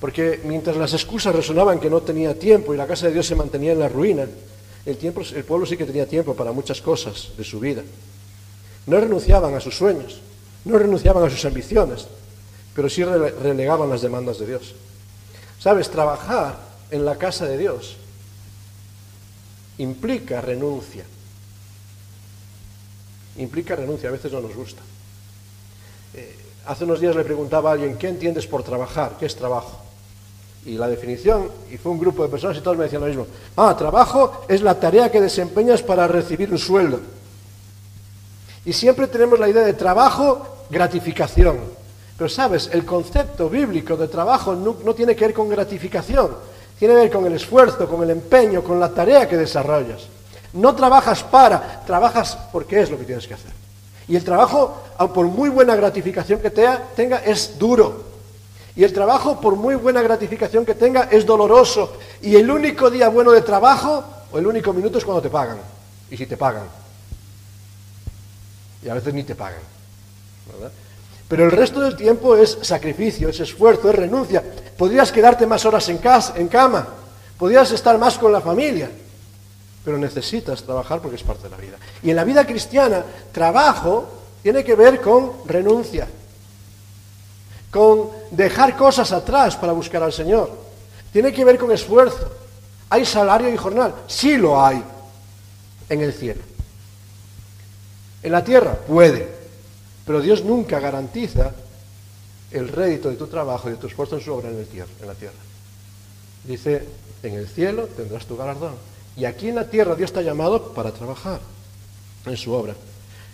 [0.00, 3.36] Porque mientras las excusas resonaban que no tenía tiempo y la casa de Dios se
[3.36, 4.26] mantenía en la ruina,
[4.84, 7.82] el, tiempo, el pueblo sí que tenía tiempo para muchas cosas de su vida.
[8.86, 10.20] No renunciaban a sus sueños,
[10.64, 12.08] no renunciaban a sus ambiciones,
[12.74, 14.74] pero sí relegaban las demandas de Dios.
[15.60, 16.58] Sabes, trabajar
[16.90, 17.96] en la casa de Dios
[19.78, 21.04] implica renuncia.
[23.38, 24.82] Implica renuncia, a veces no nos gusta.
[26.14, 29.12] Eh, hace unos días le preguntaba a alguien, ¿qué entiendes por trabajar?
[29.18, 29.80] ¿Qué es trabajo?
[30.64, 33.26] Y la definición, y fue un grupo de personas y todos me decían lo mismo.
[33.56, 37.00] Ah, trabajo es la tarea que desempeñas para recibir un sueldo.
[38.64, 41.58] Y siempre tenemos la idea de trabajo, gratificación.
[42.16, 46.30] Pero sabes, el concepto bíblico de trabajo no, tiene que ver con gratificación,
[46.78, 50.02] tiene que ver con el esfuerzo, con el empeño, con la tarea que desarrollas.
[50.52, 53.61] No trabajas para, trabajas porque es lo que tienes que hacer.
[54.08, 54.82] Y el trabajo,
[55.14, 58.04] por muy buena gratificación que tenga, es duro.
[58.74, 61.92] Y el trabajo, por muy buena gratificación que tenga, es doloroso.
[62.22, 65.58] Y el único día bueno de trabajo, o el único minuto, es cuando te pagan.
[66.10, 66.64] Y si te pagan.
[68.82, 69.60] Y a veces ni te pagan.
[71.28, 74.42] Pero el resto del tiempo es sacrificio, es esfuerzo, es renuncia.
[74.76, 76.86] Podrías quedarte más horas en, casa, en cama.
[77.38, 78.90] Podrías estar más con la familia.
[79.84, 81.76] Pero necesitas trabajar porque es parte de la vida.
[82.02, 84.08] Y en la vida cristiana, trabajo
[84.42, 86.08] tiene que ver con renuncia
[87.72, 90.50] con dejar cosas atrás para buscar al Señor.
[91.10, 92.30] Tiene que ver con esfuerzo.
[92.90, 93.94] ¿Hay salario y jornal?
[94.06, 94.84] Sí lo hay
[95.88, 96.42] en el cielo.
[98.22, 99.26] En la tierra puede,
[100.04, 101.52] pero Dios nunca garantiza
[102.50, 104.68] el rédito de tu trabajo y de tu esfuerzo en su obra en, el
[105.00, 105.34] en la tierra.
[106.44, 106.86] Dice,
[107.22, 108.74] en el cielo tendrás tu galardón.
[109.16, 111.40] Y aquí en la tierra Dios ha llamado para trabajar
[112.26, 112.74] en su obra.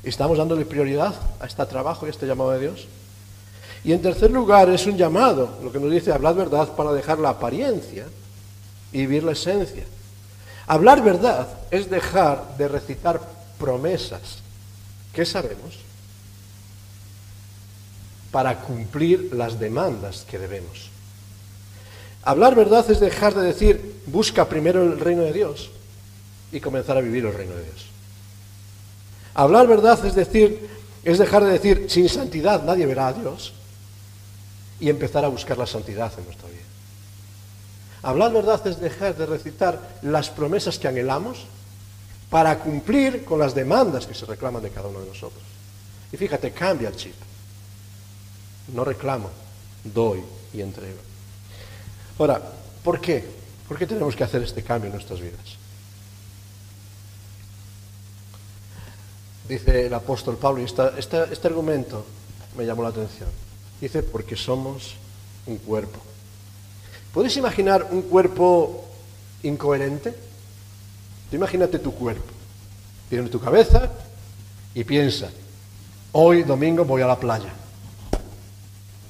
[0.02, 2.88] ¿Estamos dándole prioridad a este trabajo y a este llamado de Dios?
[3.84, 7.18] Y en tercer lugar es un llamado, lo que nos dice hablar verdad para dejar
[7.18, 8.06] la apariencia
[8.92, 9.84] y vivir la esencia.
[10.66, 13.20] Hablar verdad es dejar de recitar
[13.58, 14.38] promesas.
[15.12, 15.78] ¿Qué sabemos?
[18.30, 20.90] Para cumplir las demandas que debemos.
[22.28, 25.70] Hablar verdad es dejar de decir, busca primero el reino de Dios
[26.52, 27.86] y comenzar a vivir el reino de Dios.
[29.32, 30.68] Hablar verdad es decir,
[31.04, 33.54] es dejar de decir, sin santidad nadie verá a Dios
[34.78, 36.60] y empezar a buscar la santidad en nuestra vida.
[38.02, 41.46] Hablar verdad es dejar de recitar las promesas que anhelamos
[42.28, 45.42] para cumplir con las demandas que se reclaman de cada uno de nosotros.
[46.12, 47.14] Y fíjate, cambia el chip.
[48.74, 49.30] No reclamo,
[49.82, 51.07] doy y entrego.
[52.18, 52.42] Ahora,
[52.82, 53.24] ¿por qué?
[53.68, 55.56] ¿Por qué tenemos que hacer este cambio en nuestras vidas?
[59.48, 62.04] Dice el apóstol Pablo, y este argumento
[62.56, 63.28] me llamó la atención.
[63.80, 64.94] Dice, porque somos
[65.46, 66.00] un cuerpo.
[67.12, 68.84] ¿Puedes imaginar un cuerpo
[69.42, 70.14] incoherente?
[71.32, 72.32] imagínate tu cuerpo.
[73.08, 73.90] Tienes tu cabeza
[74.74, 75.30] y piensa,
[76.12, 77.52] hoy domingo voy a la playa.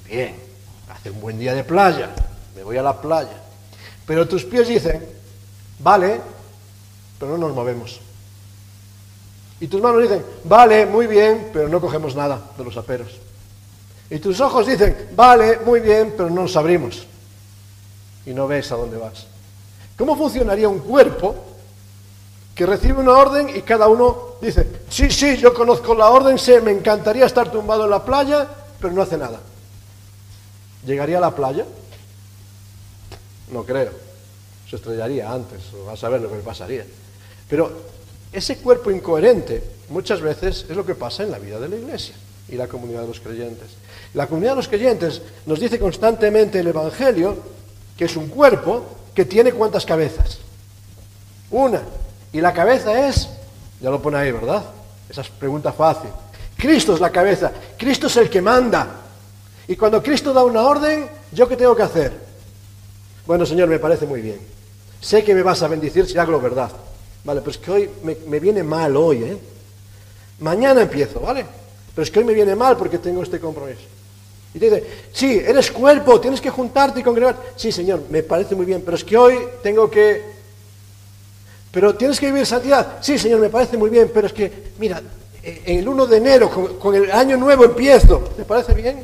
[0.05, 0.35] Bien,
[0.89, 2.13] hace un buen día de playa,
[2.55, 3.41] me voy a la playa.
[4.05, 5.05] Pero tus pies dicen,
[5.79, 6.19] vale,
[7.19, 7.99] pero no nos movemos.
[9.59, 13.11] Y tus manos dicen, vale, muy bien, pero no cogemos nada de los aperos.
[14.09, 17.05] Y tus ojos dicen, vale, muy bien, pero no nos abrimos.
[18.25, 19.27] Y no ves a dónde vas.
[19.97, 21.35] ¿Cómo funcionaría un cuerpo
[22.55, 26.61] que recibe una orden y cada uno dice, sí, sí, yo conozco la orden, sé,
[26.61, 28.47] me encantaría estar tumbado en la playa,
[28.79, 29.39] pero no hace nada?
[30.85, 31.65] ¿Llegaría a la playa?
[33.51, 33.91] No creo.
[34.69, 36.85] Se estrellaría antes, o a ver lo que pasaría.
[37.49, 37.71] Pero
[38.31, 42.13] ese cuerpo incoherente muchas veces es lo que pasa en la vida de la iglesia
[42.47, 43.69] y la comunidad de los creyentes.
[44.13, 47.37] La comunidad de los creyentes nos dice constantemente el Evangelio
[47.97, 50.37] que es un cuerpo que tiene cuántas cabezas.
[51.51, 51.81] Una.
[52.31, 53.27] Y la cabeza es,
[53.81, 54.63] ya lo pone ahí, ¿verdad?
[55.09, 56.11] Esa es pregunta fácil.
[56.55, 58.87] Cristo es la cabeza, Cristo es el que manda.
[59.67, 62.28] Y cuando Cristo da una orden, ¿yo qué tengo que hacer?
[63.29, 64.39] Bueno, Señor, me parece muy bien.
[64.99, 66.71] Sé que me vas a bendecir si hago verdad.
[67.23, 69.37] Vale, pero es que hoy me, viene mal hoy, ¿eh?
[70.39, 71.45] Mañana empiezo, ¿vale?
[71.93, 73.81] Pero es que hoy me viene mal porque tengo este compromiso.
[74.51, 77.37] Y te dice, sí, eres cuerpo, tienes que juntarte y congregar.
[77.55, 80.23] Sí, Señor, me parece muy bien, pero es que hoy tengo que...
[81.71, 82.97] Pero tienes que vivir santidad.
[82.99, 85.03] Sí, Señor, me parece muy bien, pero es que, mira,
[85.43, 88.31] eh, el 1 de enero, con, con el año nuevo empiezo.
[88.39, 89.03] ¿Me parece bien?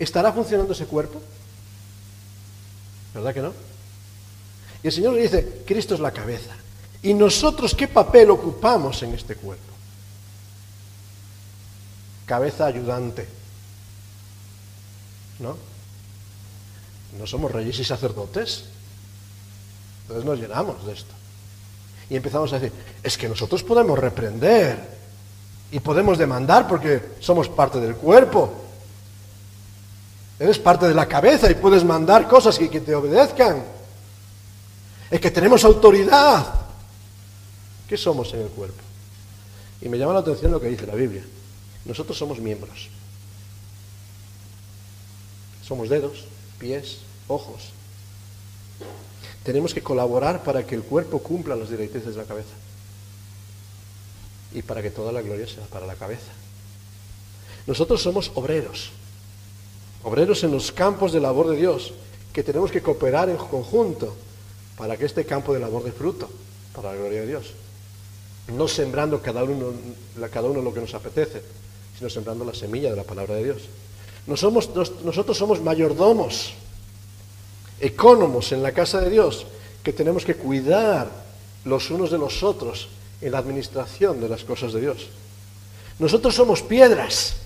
[0.00, 1.20] ¿Estará funcionando ese cuerpo?
[3.14, 3.52] ¿Verdad que no?
[4.82, 6.54] Y el Señor le dice, Cristo es la cabeza.
[7.02, 9.72] ¿Y nosotros qué papel ocupamos en este cuerpo?
[12.26, 13.28] Cabeza ayudante.
[15.38, 15.56] ¿No?
[17.18, 18.64] No somos reyes y sacerdotes.
[20.02, 21.12] Entonces nos llenamos de esto.
[22.08, 24.78] Y empezamos a decir, es que nosotros podemos reprender
[25.70, 28.61] y podemos demandar porque somos parte del cuerpo.
[30.38, 33.64] Eres parte de la cabeza y puedes mandar cosas que, te obedezcan.
[35.10, 36.54] Es que tenemos autoridad.
[37.88, 38.82] ¿Qué somos en el cuerpo?
[39.80, 41.24] Y me llama la atención lo que dice la Biblia.
[41.84, 42.88] Nosotros somos miembros.
[45.66, 46.24] Somos dedos,
[46.58, 47.70] pies, ojos.
[49.42, 52.54] Tenemos que colaborar para que el cuerpo cumpla las directrices de la cabeza.
[54.52, 56.32] Y para que toda la gloria sea para la cabeza.
[57.66, 58.90] Nosotros somos obreros
[60.02, 61.92] obreros en los campos de labor de Dios,
[62.32, 64.14] que tenemos que cooperar en conjunto
[64.76, 66.28] para que este campo de labor dé fruto,
[66.74, 67.52] para la gloria de Dios.
[68.48, 69.72] No sembrando cada uno,
[70.62, 71.42] lo que nos apetece,
[71.96, 73.62] sino sembrando la semilla de la palabra de Dios.
[74.26, 76.54] nosotros somos mayordomos,
[77.80, 79.46] ecónomos en la casa de Dios,
[79.82, 81.10] que tenemos que cuidar
[81.64, 82.88] los unos de los otros
[83.20, 85.08] en la administración de las cosas de Dios.
[85.98, 87.36] Nosotros somos piedras,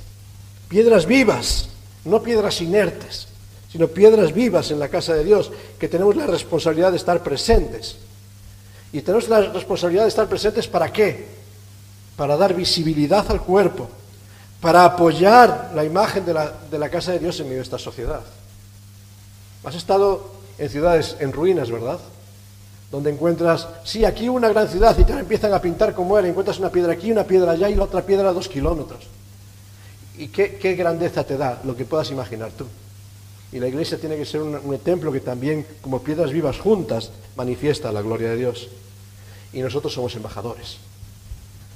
[0.68, 1.68] piedras vivas,
[2.06, 3.28] no piedras inertes,
[3.70, 7.96] sino piedras vivas en la casa de Dios, que tenemos la responsabilidad de estar presentes.
[8.92, 11.26] Y tenemos la responsabilidad de estar presentes para qué?
[12.16, 13.88] Para dar visibilidad al cuerpo,
[14.60, 17.78] para apoyar la imagen de la, de la casa de Dios en medio de esta
[17.78, 18.22] sociedad.
[19.64, 21.98] Has estado en ciudades en ruinas, ¿verdad?
[22.90, 26.58] Donde encuentras, sí, aquí una gran ciudad y te empiezan a pintar como era, encuentras
[26.58, 29.08] una piedra aquí, una piedra allá y la otra piedra a dos kilómetros.
[30.18, 32.66] ¿Y qué, grandeza te da lo que puedas imaginar tú?
[33.52, 37.92] Y la iglesia tiene que ser un, templo que también, como piedras vivas juntas, manifiesta
[37.92, 38.68] la gloria de Dios.
[39.52, 40.78] Y nosotros somos embajadores.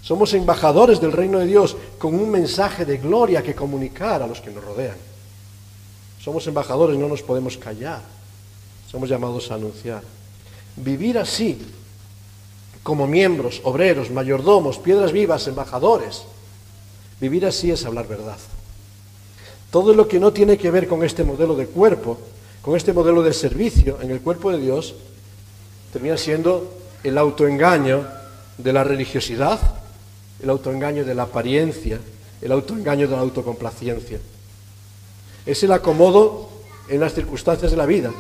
[0.03, 4.41] Somos embajadores del reino de Dios con un mensaje de gloria que comunicar a los
[4.41, 4.97] que nos rodean.
[6.23, 8.03] Somos embajadores, no nos podemos callar.
[8.91, 10.03] Somos llamados a anunciar.
[10.77, 11.59] Vivir así,
[12.83, 16.25] como miembros, obreros, mayordomos, piedras vivas, embajadores,
[17.21, 18.39] Vivir así es hablar verdad.
[19.71, 22.19] Todo lo que no tiene que ver con este modelo de cuerpo,
[22.63, 24.95] con este modelo de servicio en el cuerpo de Dios,
[25.93, 28.07] termina siendo el autoengaño
[28.59, 29.61] de la religiosidad,
[30.43, 32.01] el autoengaño de la apariencia,
[32.41, 34.19] el autoengaño de la autocomplacencia.
[35.47, 36.49] Es el acomodo
[36.89, 38.13] en las circunstancias de la vida,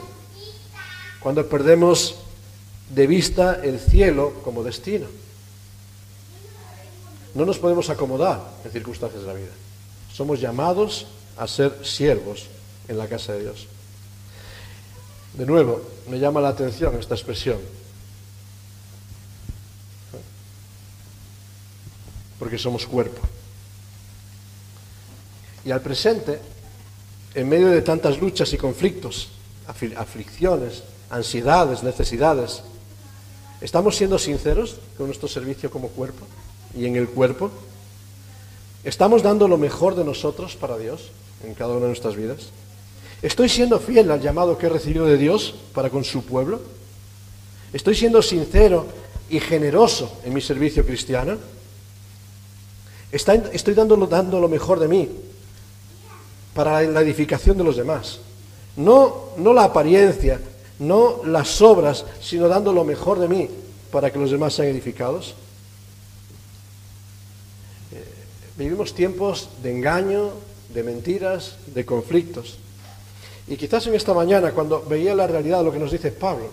[1.21, 2.17] cuando perdemos
[2.95, 5.07] de vista el cielo como destino.
[7.35, 9.53] No nos podemos acomodar en circunstancias de la vida.
[10.13, 11.07] Somos llamados
[11.37, 12.47] a ser siervos
[12.89, 13.67] en la casa de Dios.
[15.35, 17.59] De nuevo, me llama la atención esta expresión.
[22.39, 23.21] Porque somos cuerpo.
[25.65, 26.41] Y al presente,
[27.35, 29.29] en medio de tantas luchas y conflictos,
[29.67, 32.63] aflicciones, ansiedades, necesidades,
[33.61, 36.27] ¿estamos siendo sinceros con nuestro servicio como cuerpo?
[36.77, 37.51] Y en el cuerpo?
[38.85, 41.11] ¿Estamos dando lo mejor de nosotros para Dios
[41.45, 42.49] en cada una de nuestras vidas?
[43.23, 46.61] ¿Estoy siendo fiel al llamado que he recibido de Dios para con su pueblo?
[47.73, 48.87] ¿Estoy siendo sincero
[49.29, 51.37] y generoso en mi servicio cristiano?
[53.13, 53.97] ¿Estoy dando,
[54.41, 55.09] lo mejor de mí
[56.55, 58.21] para la edificación de los demás?
[58.77, 60.41] No, no la apariencia,
[60.79, 63.49] no las obras, sino dando lo mejor de mí
[63.91, 65.35] para que los demás sean edificados.
[68.61, 70.33] Vivimos tiempos de engaño,
[70.75, 72.59] de mentiras, de conflictos.
[73.49, 76.51] Y quizás en esta mañana, cuando veía la realidad de lo que nos dice Pablo,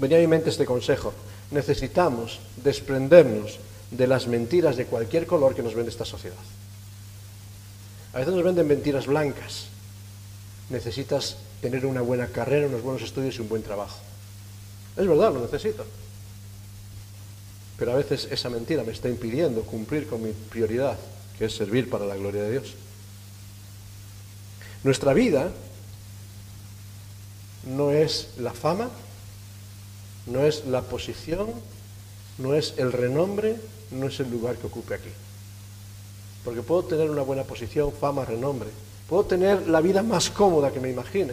[0.00, 1.12] venía a mi mente este consejo.
[1.52, 3.60] Necesitamos desprendernos
[3.92, 6.34] de las mentiras de cualquier color que nos vende esta sociedad.
[8.12, 9.66] A veces nos venden mentiras blancas.
[10.70, 14.00] Necesitas tener una buena carrera, unos buenos estudios y un buen trabajo.
[14.96, 15.86] Es verdad, lo necesito.
[17.80, 20.98] Pero a veces esa mentira me está impidiendo cumplir con mi prioridad,
[21.38, 22.74] que es servir para la gloria de Dios.
[24.84, 25.50] Nuestra vida
[27.64, 28.90] no es la fama,
[30.26, 31.48] no es la posición,
[32.36, 33.56] no es el renombre,
[33.92, 35.10] no es el lugar que ocupe aquí.
[36.44, 38.68] Porque puedo tener una buena posición, fama, renombre,
[39.08, 41.32] puedo tener la vida más cómoda que me imagine,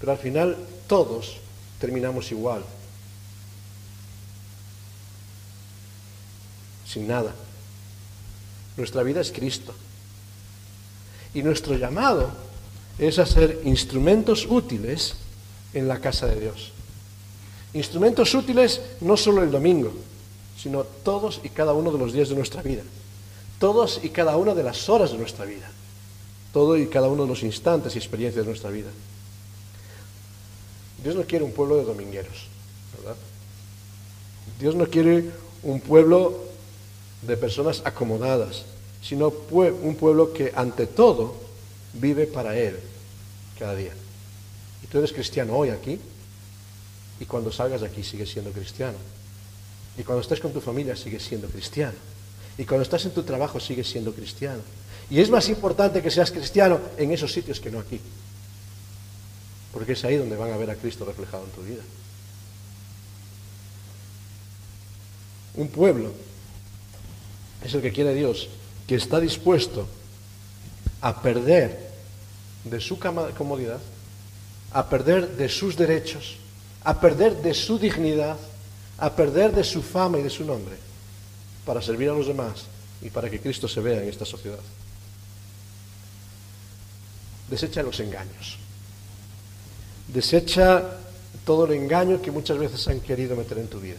[0.00, 1.36] pero al final todos
[1.78, 2.64] terminamos igual,
[6.92, 7.32] sin nada.
[8.76, 9.74] Nuestra vida es Cristo.
[11.34, 12.30] Y nuestro llamado
[12.98, 15.14] es a ser instrumentos útiles
[15.72, 16.72] en la casa de Dios.
[17.72, 19.92] Instrumentos útiles no solo el domingo,
[20.58, 22.82] sino todos y cada uno de los días de nuestra vida,
[23.58, 25.70] todos y cada una de las horas de nuestra vida,
[26.52, 28.90] todo y cada uno de los instantes y experiencias de nuestra vida.
[31.02, 32.46] Dios no quiere un pueblo de domingueros,
[32.98, 33.16] ¿verdad?
[34.60, 35.30] Dios no quiere
[35.62, 36.51] un pueblo
[37.22, 38.64] de personas acomodadas,
[39.02, 41.34] sino un pueblo que ante todo
[41.94, 42.78] vive para Él
[43.58, 43.92] cada día.
[44.82, 45.98] Y tú eres cristiano hoy aquí,
[47.20, 48.98] y cuando salgas de aquí sigues siendo cristiano.
[49.96, 51.94] Y cuando estés con tu familia sigues siendo cristiano.
[52.58, 54.60] Y cuando estás en tu trabajo sigues siendo cristiano.
[55.08, 58.00] Y es más importante que seas cristiano en esos sitios que no aquí.
[59.72, 61.82] Porque es ahí donde van a ver a Cristo reflejado en tu vida.
[65.54, 66.12] Un pueblo
[67.64, 68.48] es el que quiere Dios,
[68.86, 69.86] que está dispuesto
[71.00, 71.90] a perder
[72.64, 73.80] de su comodidad,
[74.72, 76.36] a perder de sus derechos,
[76.84, 78.36] a perder de su dignidad,
[78.98, 80.76] a perder de su fama y de su nombre,
[81.64, 82.64] para servir a los demás
[83.00, 84.60] y para que Cristo se vea en esta sociedad.
[87.50, 88.58] Desecha los engaños.
[90.08, 90.98] Desecha
[91.44, 93.98] todo el engaño que muchas veces han querido meter en tu vida.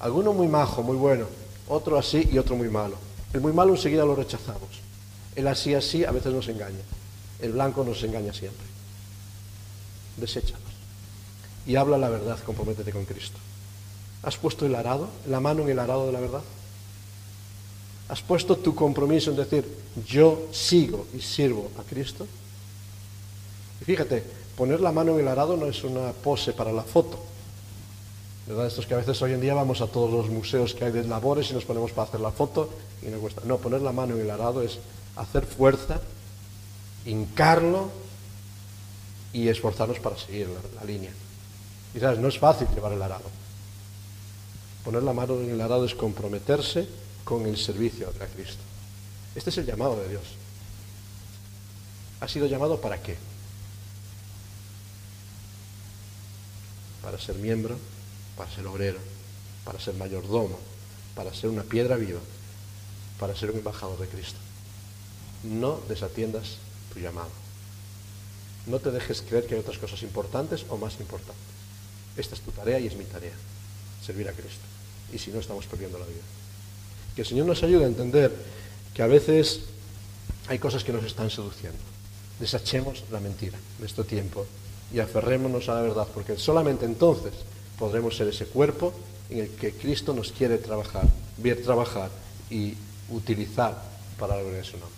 [0.00, 1.26] Alguno muy majo, muy bueno,
[1.68, 2.96] otro así y otro muy malo.
[3.32, 4.68] El muy malo enseguida lo rechazamos.
[5.34, 6.82] El así, así a veces nos engaña.
[7.40, 8.66] El blanco nos engaña siempre.
[10.16, 10.60] Deséchalos.
[11.66, 13.38] Y habla la verdad, comprométete con Cristo.
[14.22, 16.42] ¿Has puesto el arado, la mano en el arado de la verdad?
[18.08, 19.66] ¿Has puesto tu compromiso en decir,
[20.06, 22.26] yo sigo y sirvo a Cristo?
[23.80, 24.22] Y fíjate,
[24.56, 27.31] poner la mano en el arado no es una pose para la foto.
[28.46, 28.66] ¿Verdad?
[28.66, 31.04] Estos que a veces hoy en día vamos a todos los museos que hay de
[31.04, 32.70] labores y nos ponemos para hacer la foto
[33.02, 33.42] y no cuesta.
[33.44, 34.78] No, poner la mano en el arado es
[35.16, 36.00] hacer fuerza,
[37.06, 37.90] hincarlo
[39.32, 41.12] y esforzarnos para seguir la, línea.
[41.94, 43.30] Y no es fácil llevar el arado.
[44.84, 46.88] Poner la mano en el arado es comprometerse
[47.24, 48.62] con el servicio a Cristo.
[49.36, 50.24] Este es el llamado de Dios.
[52.20, 53.16] ¿Ha sido llamado para qué?
[57.02, 57.76] Para ser miembro,
[58.36, 58.98] para ser obrero,
[59.64, 60.58] para ser mayordomo,
[61.14, 62.20] para ser una piedra viva,
[63.18, 64.38] para ser un embajador de Cristo.
[65.44, 66.56] No desatiendas
[66.92, 67.30] tu llamado.
[68.66, 71.42] No te dejes creer que hay otras cosas importantes o más importantes.
[72.16, 73.34] Esta es tu tarea y es mi tarea,
[74.04, 74.62] servir a Cristo.
[75.12, 76.22] Y si no, estamos perdiendo la vida.
[77.14, 78.32] Que el Señor nos ayude a entender
[78.94, 79.60] que a veces
[80.48, 81.78] hay cosas que nos están seduciendo.
[82.38, 84.46] Desachemos la mentira de este tiempo
[84.92, 87.32] y aferrémonos a la verdad, porque solamente entonces
[87.82, 88.94] podremos ser ese cuerpo
[89.28, 91.02] en el que Cristo nos quiere trabajar,
[91.38, 92.10] ver trabajar
[92.48, 92.76] y
[93.08, 93.76] utilizar
[94.16, 94.94] para la gloria de su nombre.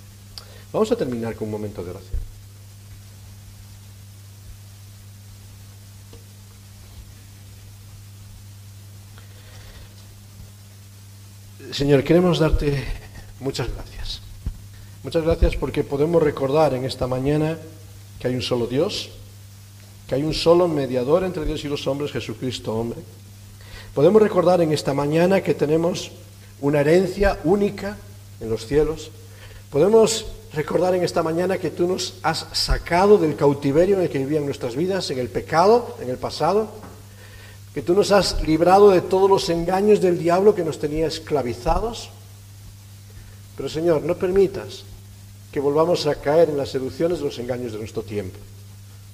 [0.71, 2.21] Vamos a terminar con un momento de oración.
[11.73, 12.85] Señor, queremos darte
[13.41, 14.21] muchas gracias.
[15.03, 17.57] Muchas gracias porque podemos recordar en esta mañana
[18.19, 19.09] que hay un solo Dios,
[20.07, 23.01] que hay un solo mediador entre Dios y los hombres, Jesucristo hombre.
[23.95, 26.11] Podemos recordar en esta mañana que tenemos
[26.61, 27.97] una herencia única
[28.41, 29.11] en los cielos.
[29.71, 34.19] Podemos recordar en esta mañana que tú nos has sacado del cautiverio en el que
[34.19, 36.69] vivían nuestras vidas, en el pecado, en el pasado,
[37.73, 42.11] que tú nos has librado de todos los engaños del diablo que nos tenía esclavizados.
[43.57, 44.85] Pero Señor, no permitas
[45.51, 48.39] que volvamos a caer en las seducciones de los engaños de nuestro tiempo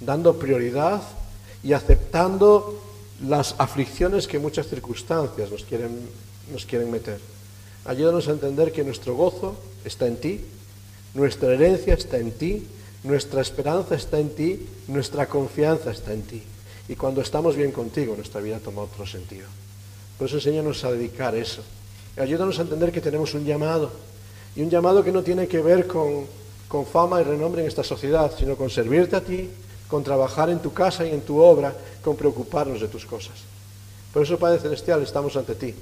[0.01, 1.03] dando prioridad
[1.63, 2.81] y aceptando
[3.27, 5.99] las aflicciones que muchas circunstancias nos quieren,
[6.53, 7.21] nos quieren meter.
[7.85, 10.41] Ayúdanos a entender que nuestro gozo está en ti,
[11.15, 12.67] nuestra herencia está en ti,
[13.03, 16.43] nuestra esperanza está en ti, nuestra confianza está en ti.
[16.89, 19.47] Y cuando estamos bien contigo, nuestra vida toma otro sentido.
[20.19, 21.63] Por eso enséñanos a dedicar eso.
[22.17, 23.91] Ayúdanos a entender que tenemos un llamado.
[24.57, 26.27] Y un llamado que no tiene que ver con,
[26.69, 29.49] con fama y renombre en esta sociedad, sino con servirte a ti,
[29.91, 33.35] con trabajar en tu casa y en tu obra, con preocuparnos de tus cosas.
[34.15, 35.75] Por eso, Padre Celestial, estamos ante ti,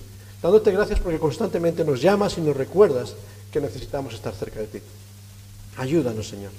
[0.42, 3.14] dándote gracias porque constantemente nos llamas y nos recuerdas
[3.52, 4.78] que necesitamos estar cerca de ti.
[5.76, 6.50] Ayúdanos, Señor.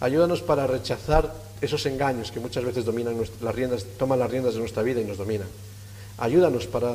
[0.00, 4.60] Ayúdanos para rechazar esos engaños que muchas veces dominan las riendas, toman las riendas de
[4.60, 5.48] nuestra vida y nos dominan.
[6.18, 6.92] Ayúdanos para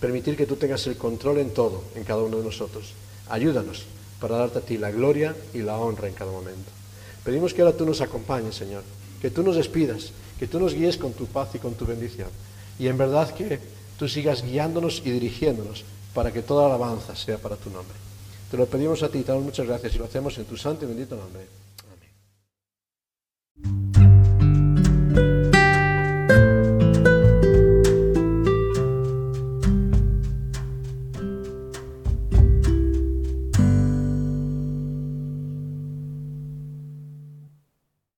[0.00, 2.92] permitir que tú tengas el control en todo, en cada uno de nosotros.
[3.28, 3.84] Ayúdanos
[4.20, 6.70] para darte a ti la gloria y la honra en cada momento.
[7.24, 10.96] Pedimos que ahora tú nos acompañes, Señor que tú nos despidas, que tú nos guíes
[10.96, 12.28] con tu paz y con tu bendición.
[12.78, 13.58] Y en verdad que
[13.98, 17.96] tú sigas guiándonos y dirigiéndonos para que toda alabanza sea para tu nombre.
[18.50, 20.84] Te lo pedimos a ti, te damos muchas gracias y lo hacemos en tu santo
[20.84, 21.67] y bendito nombre.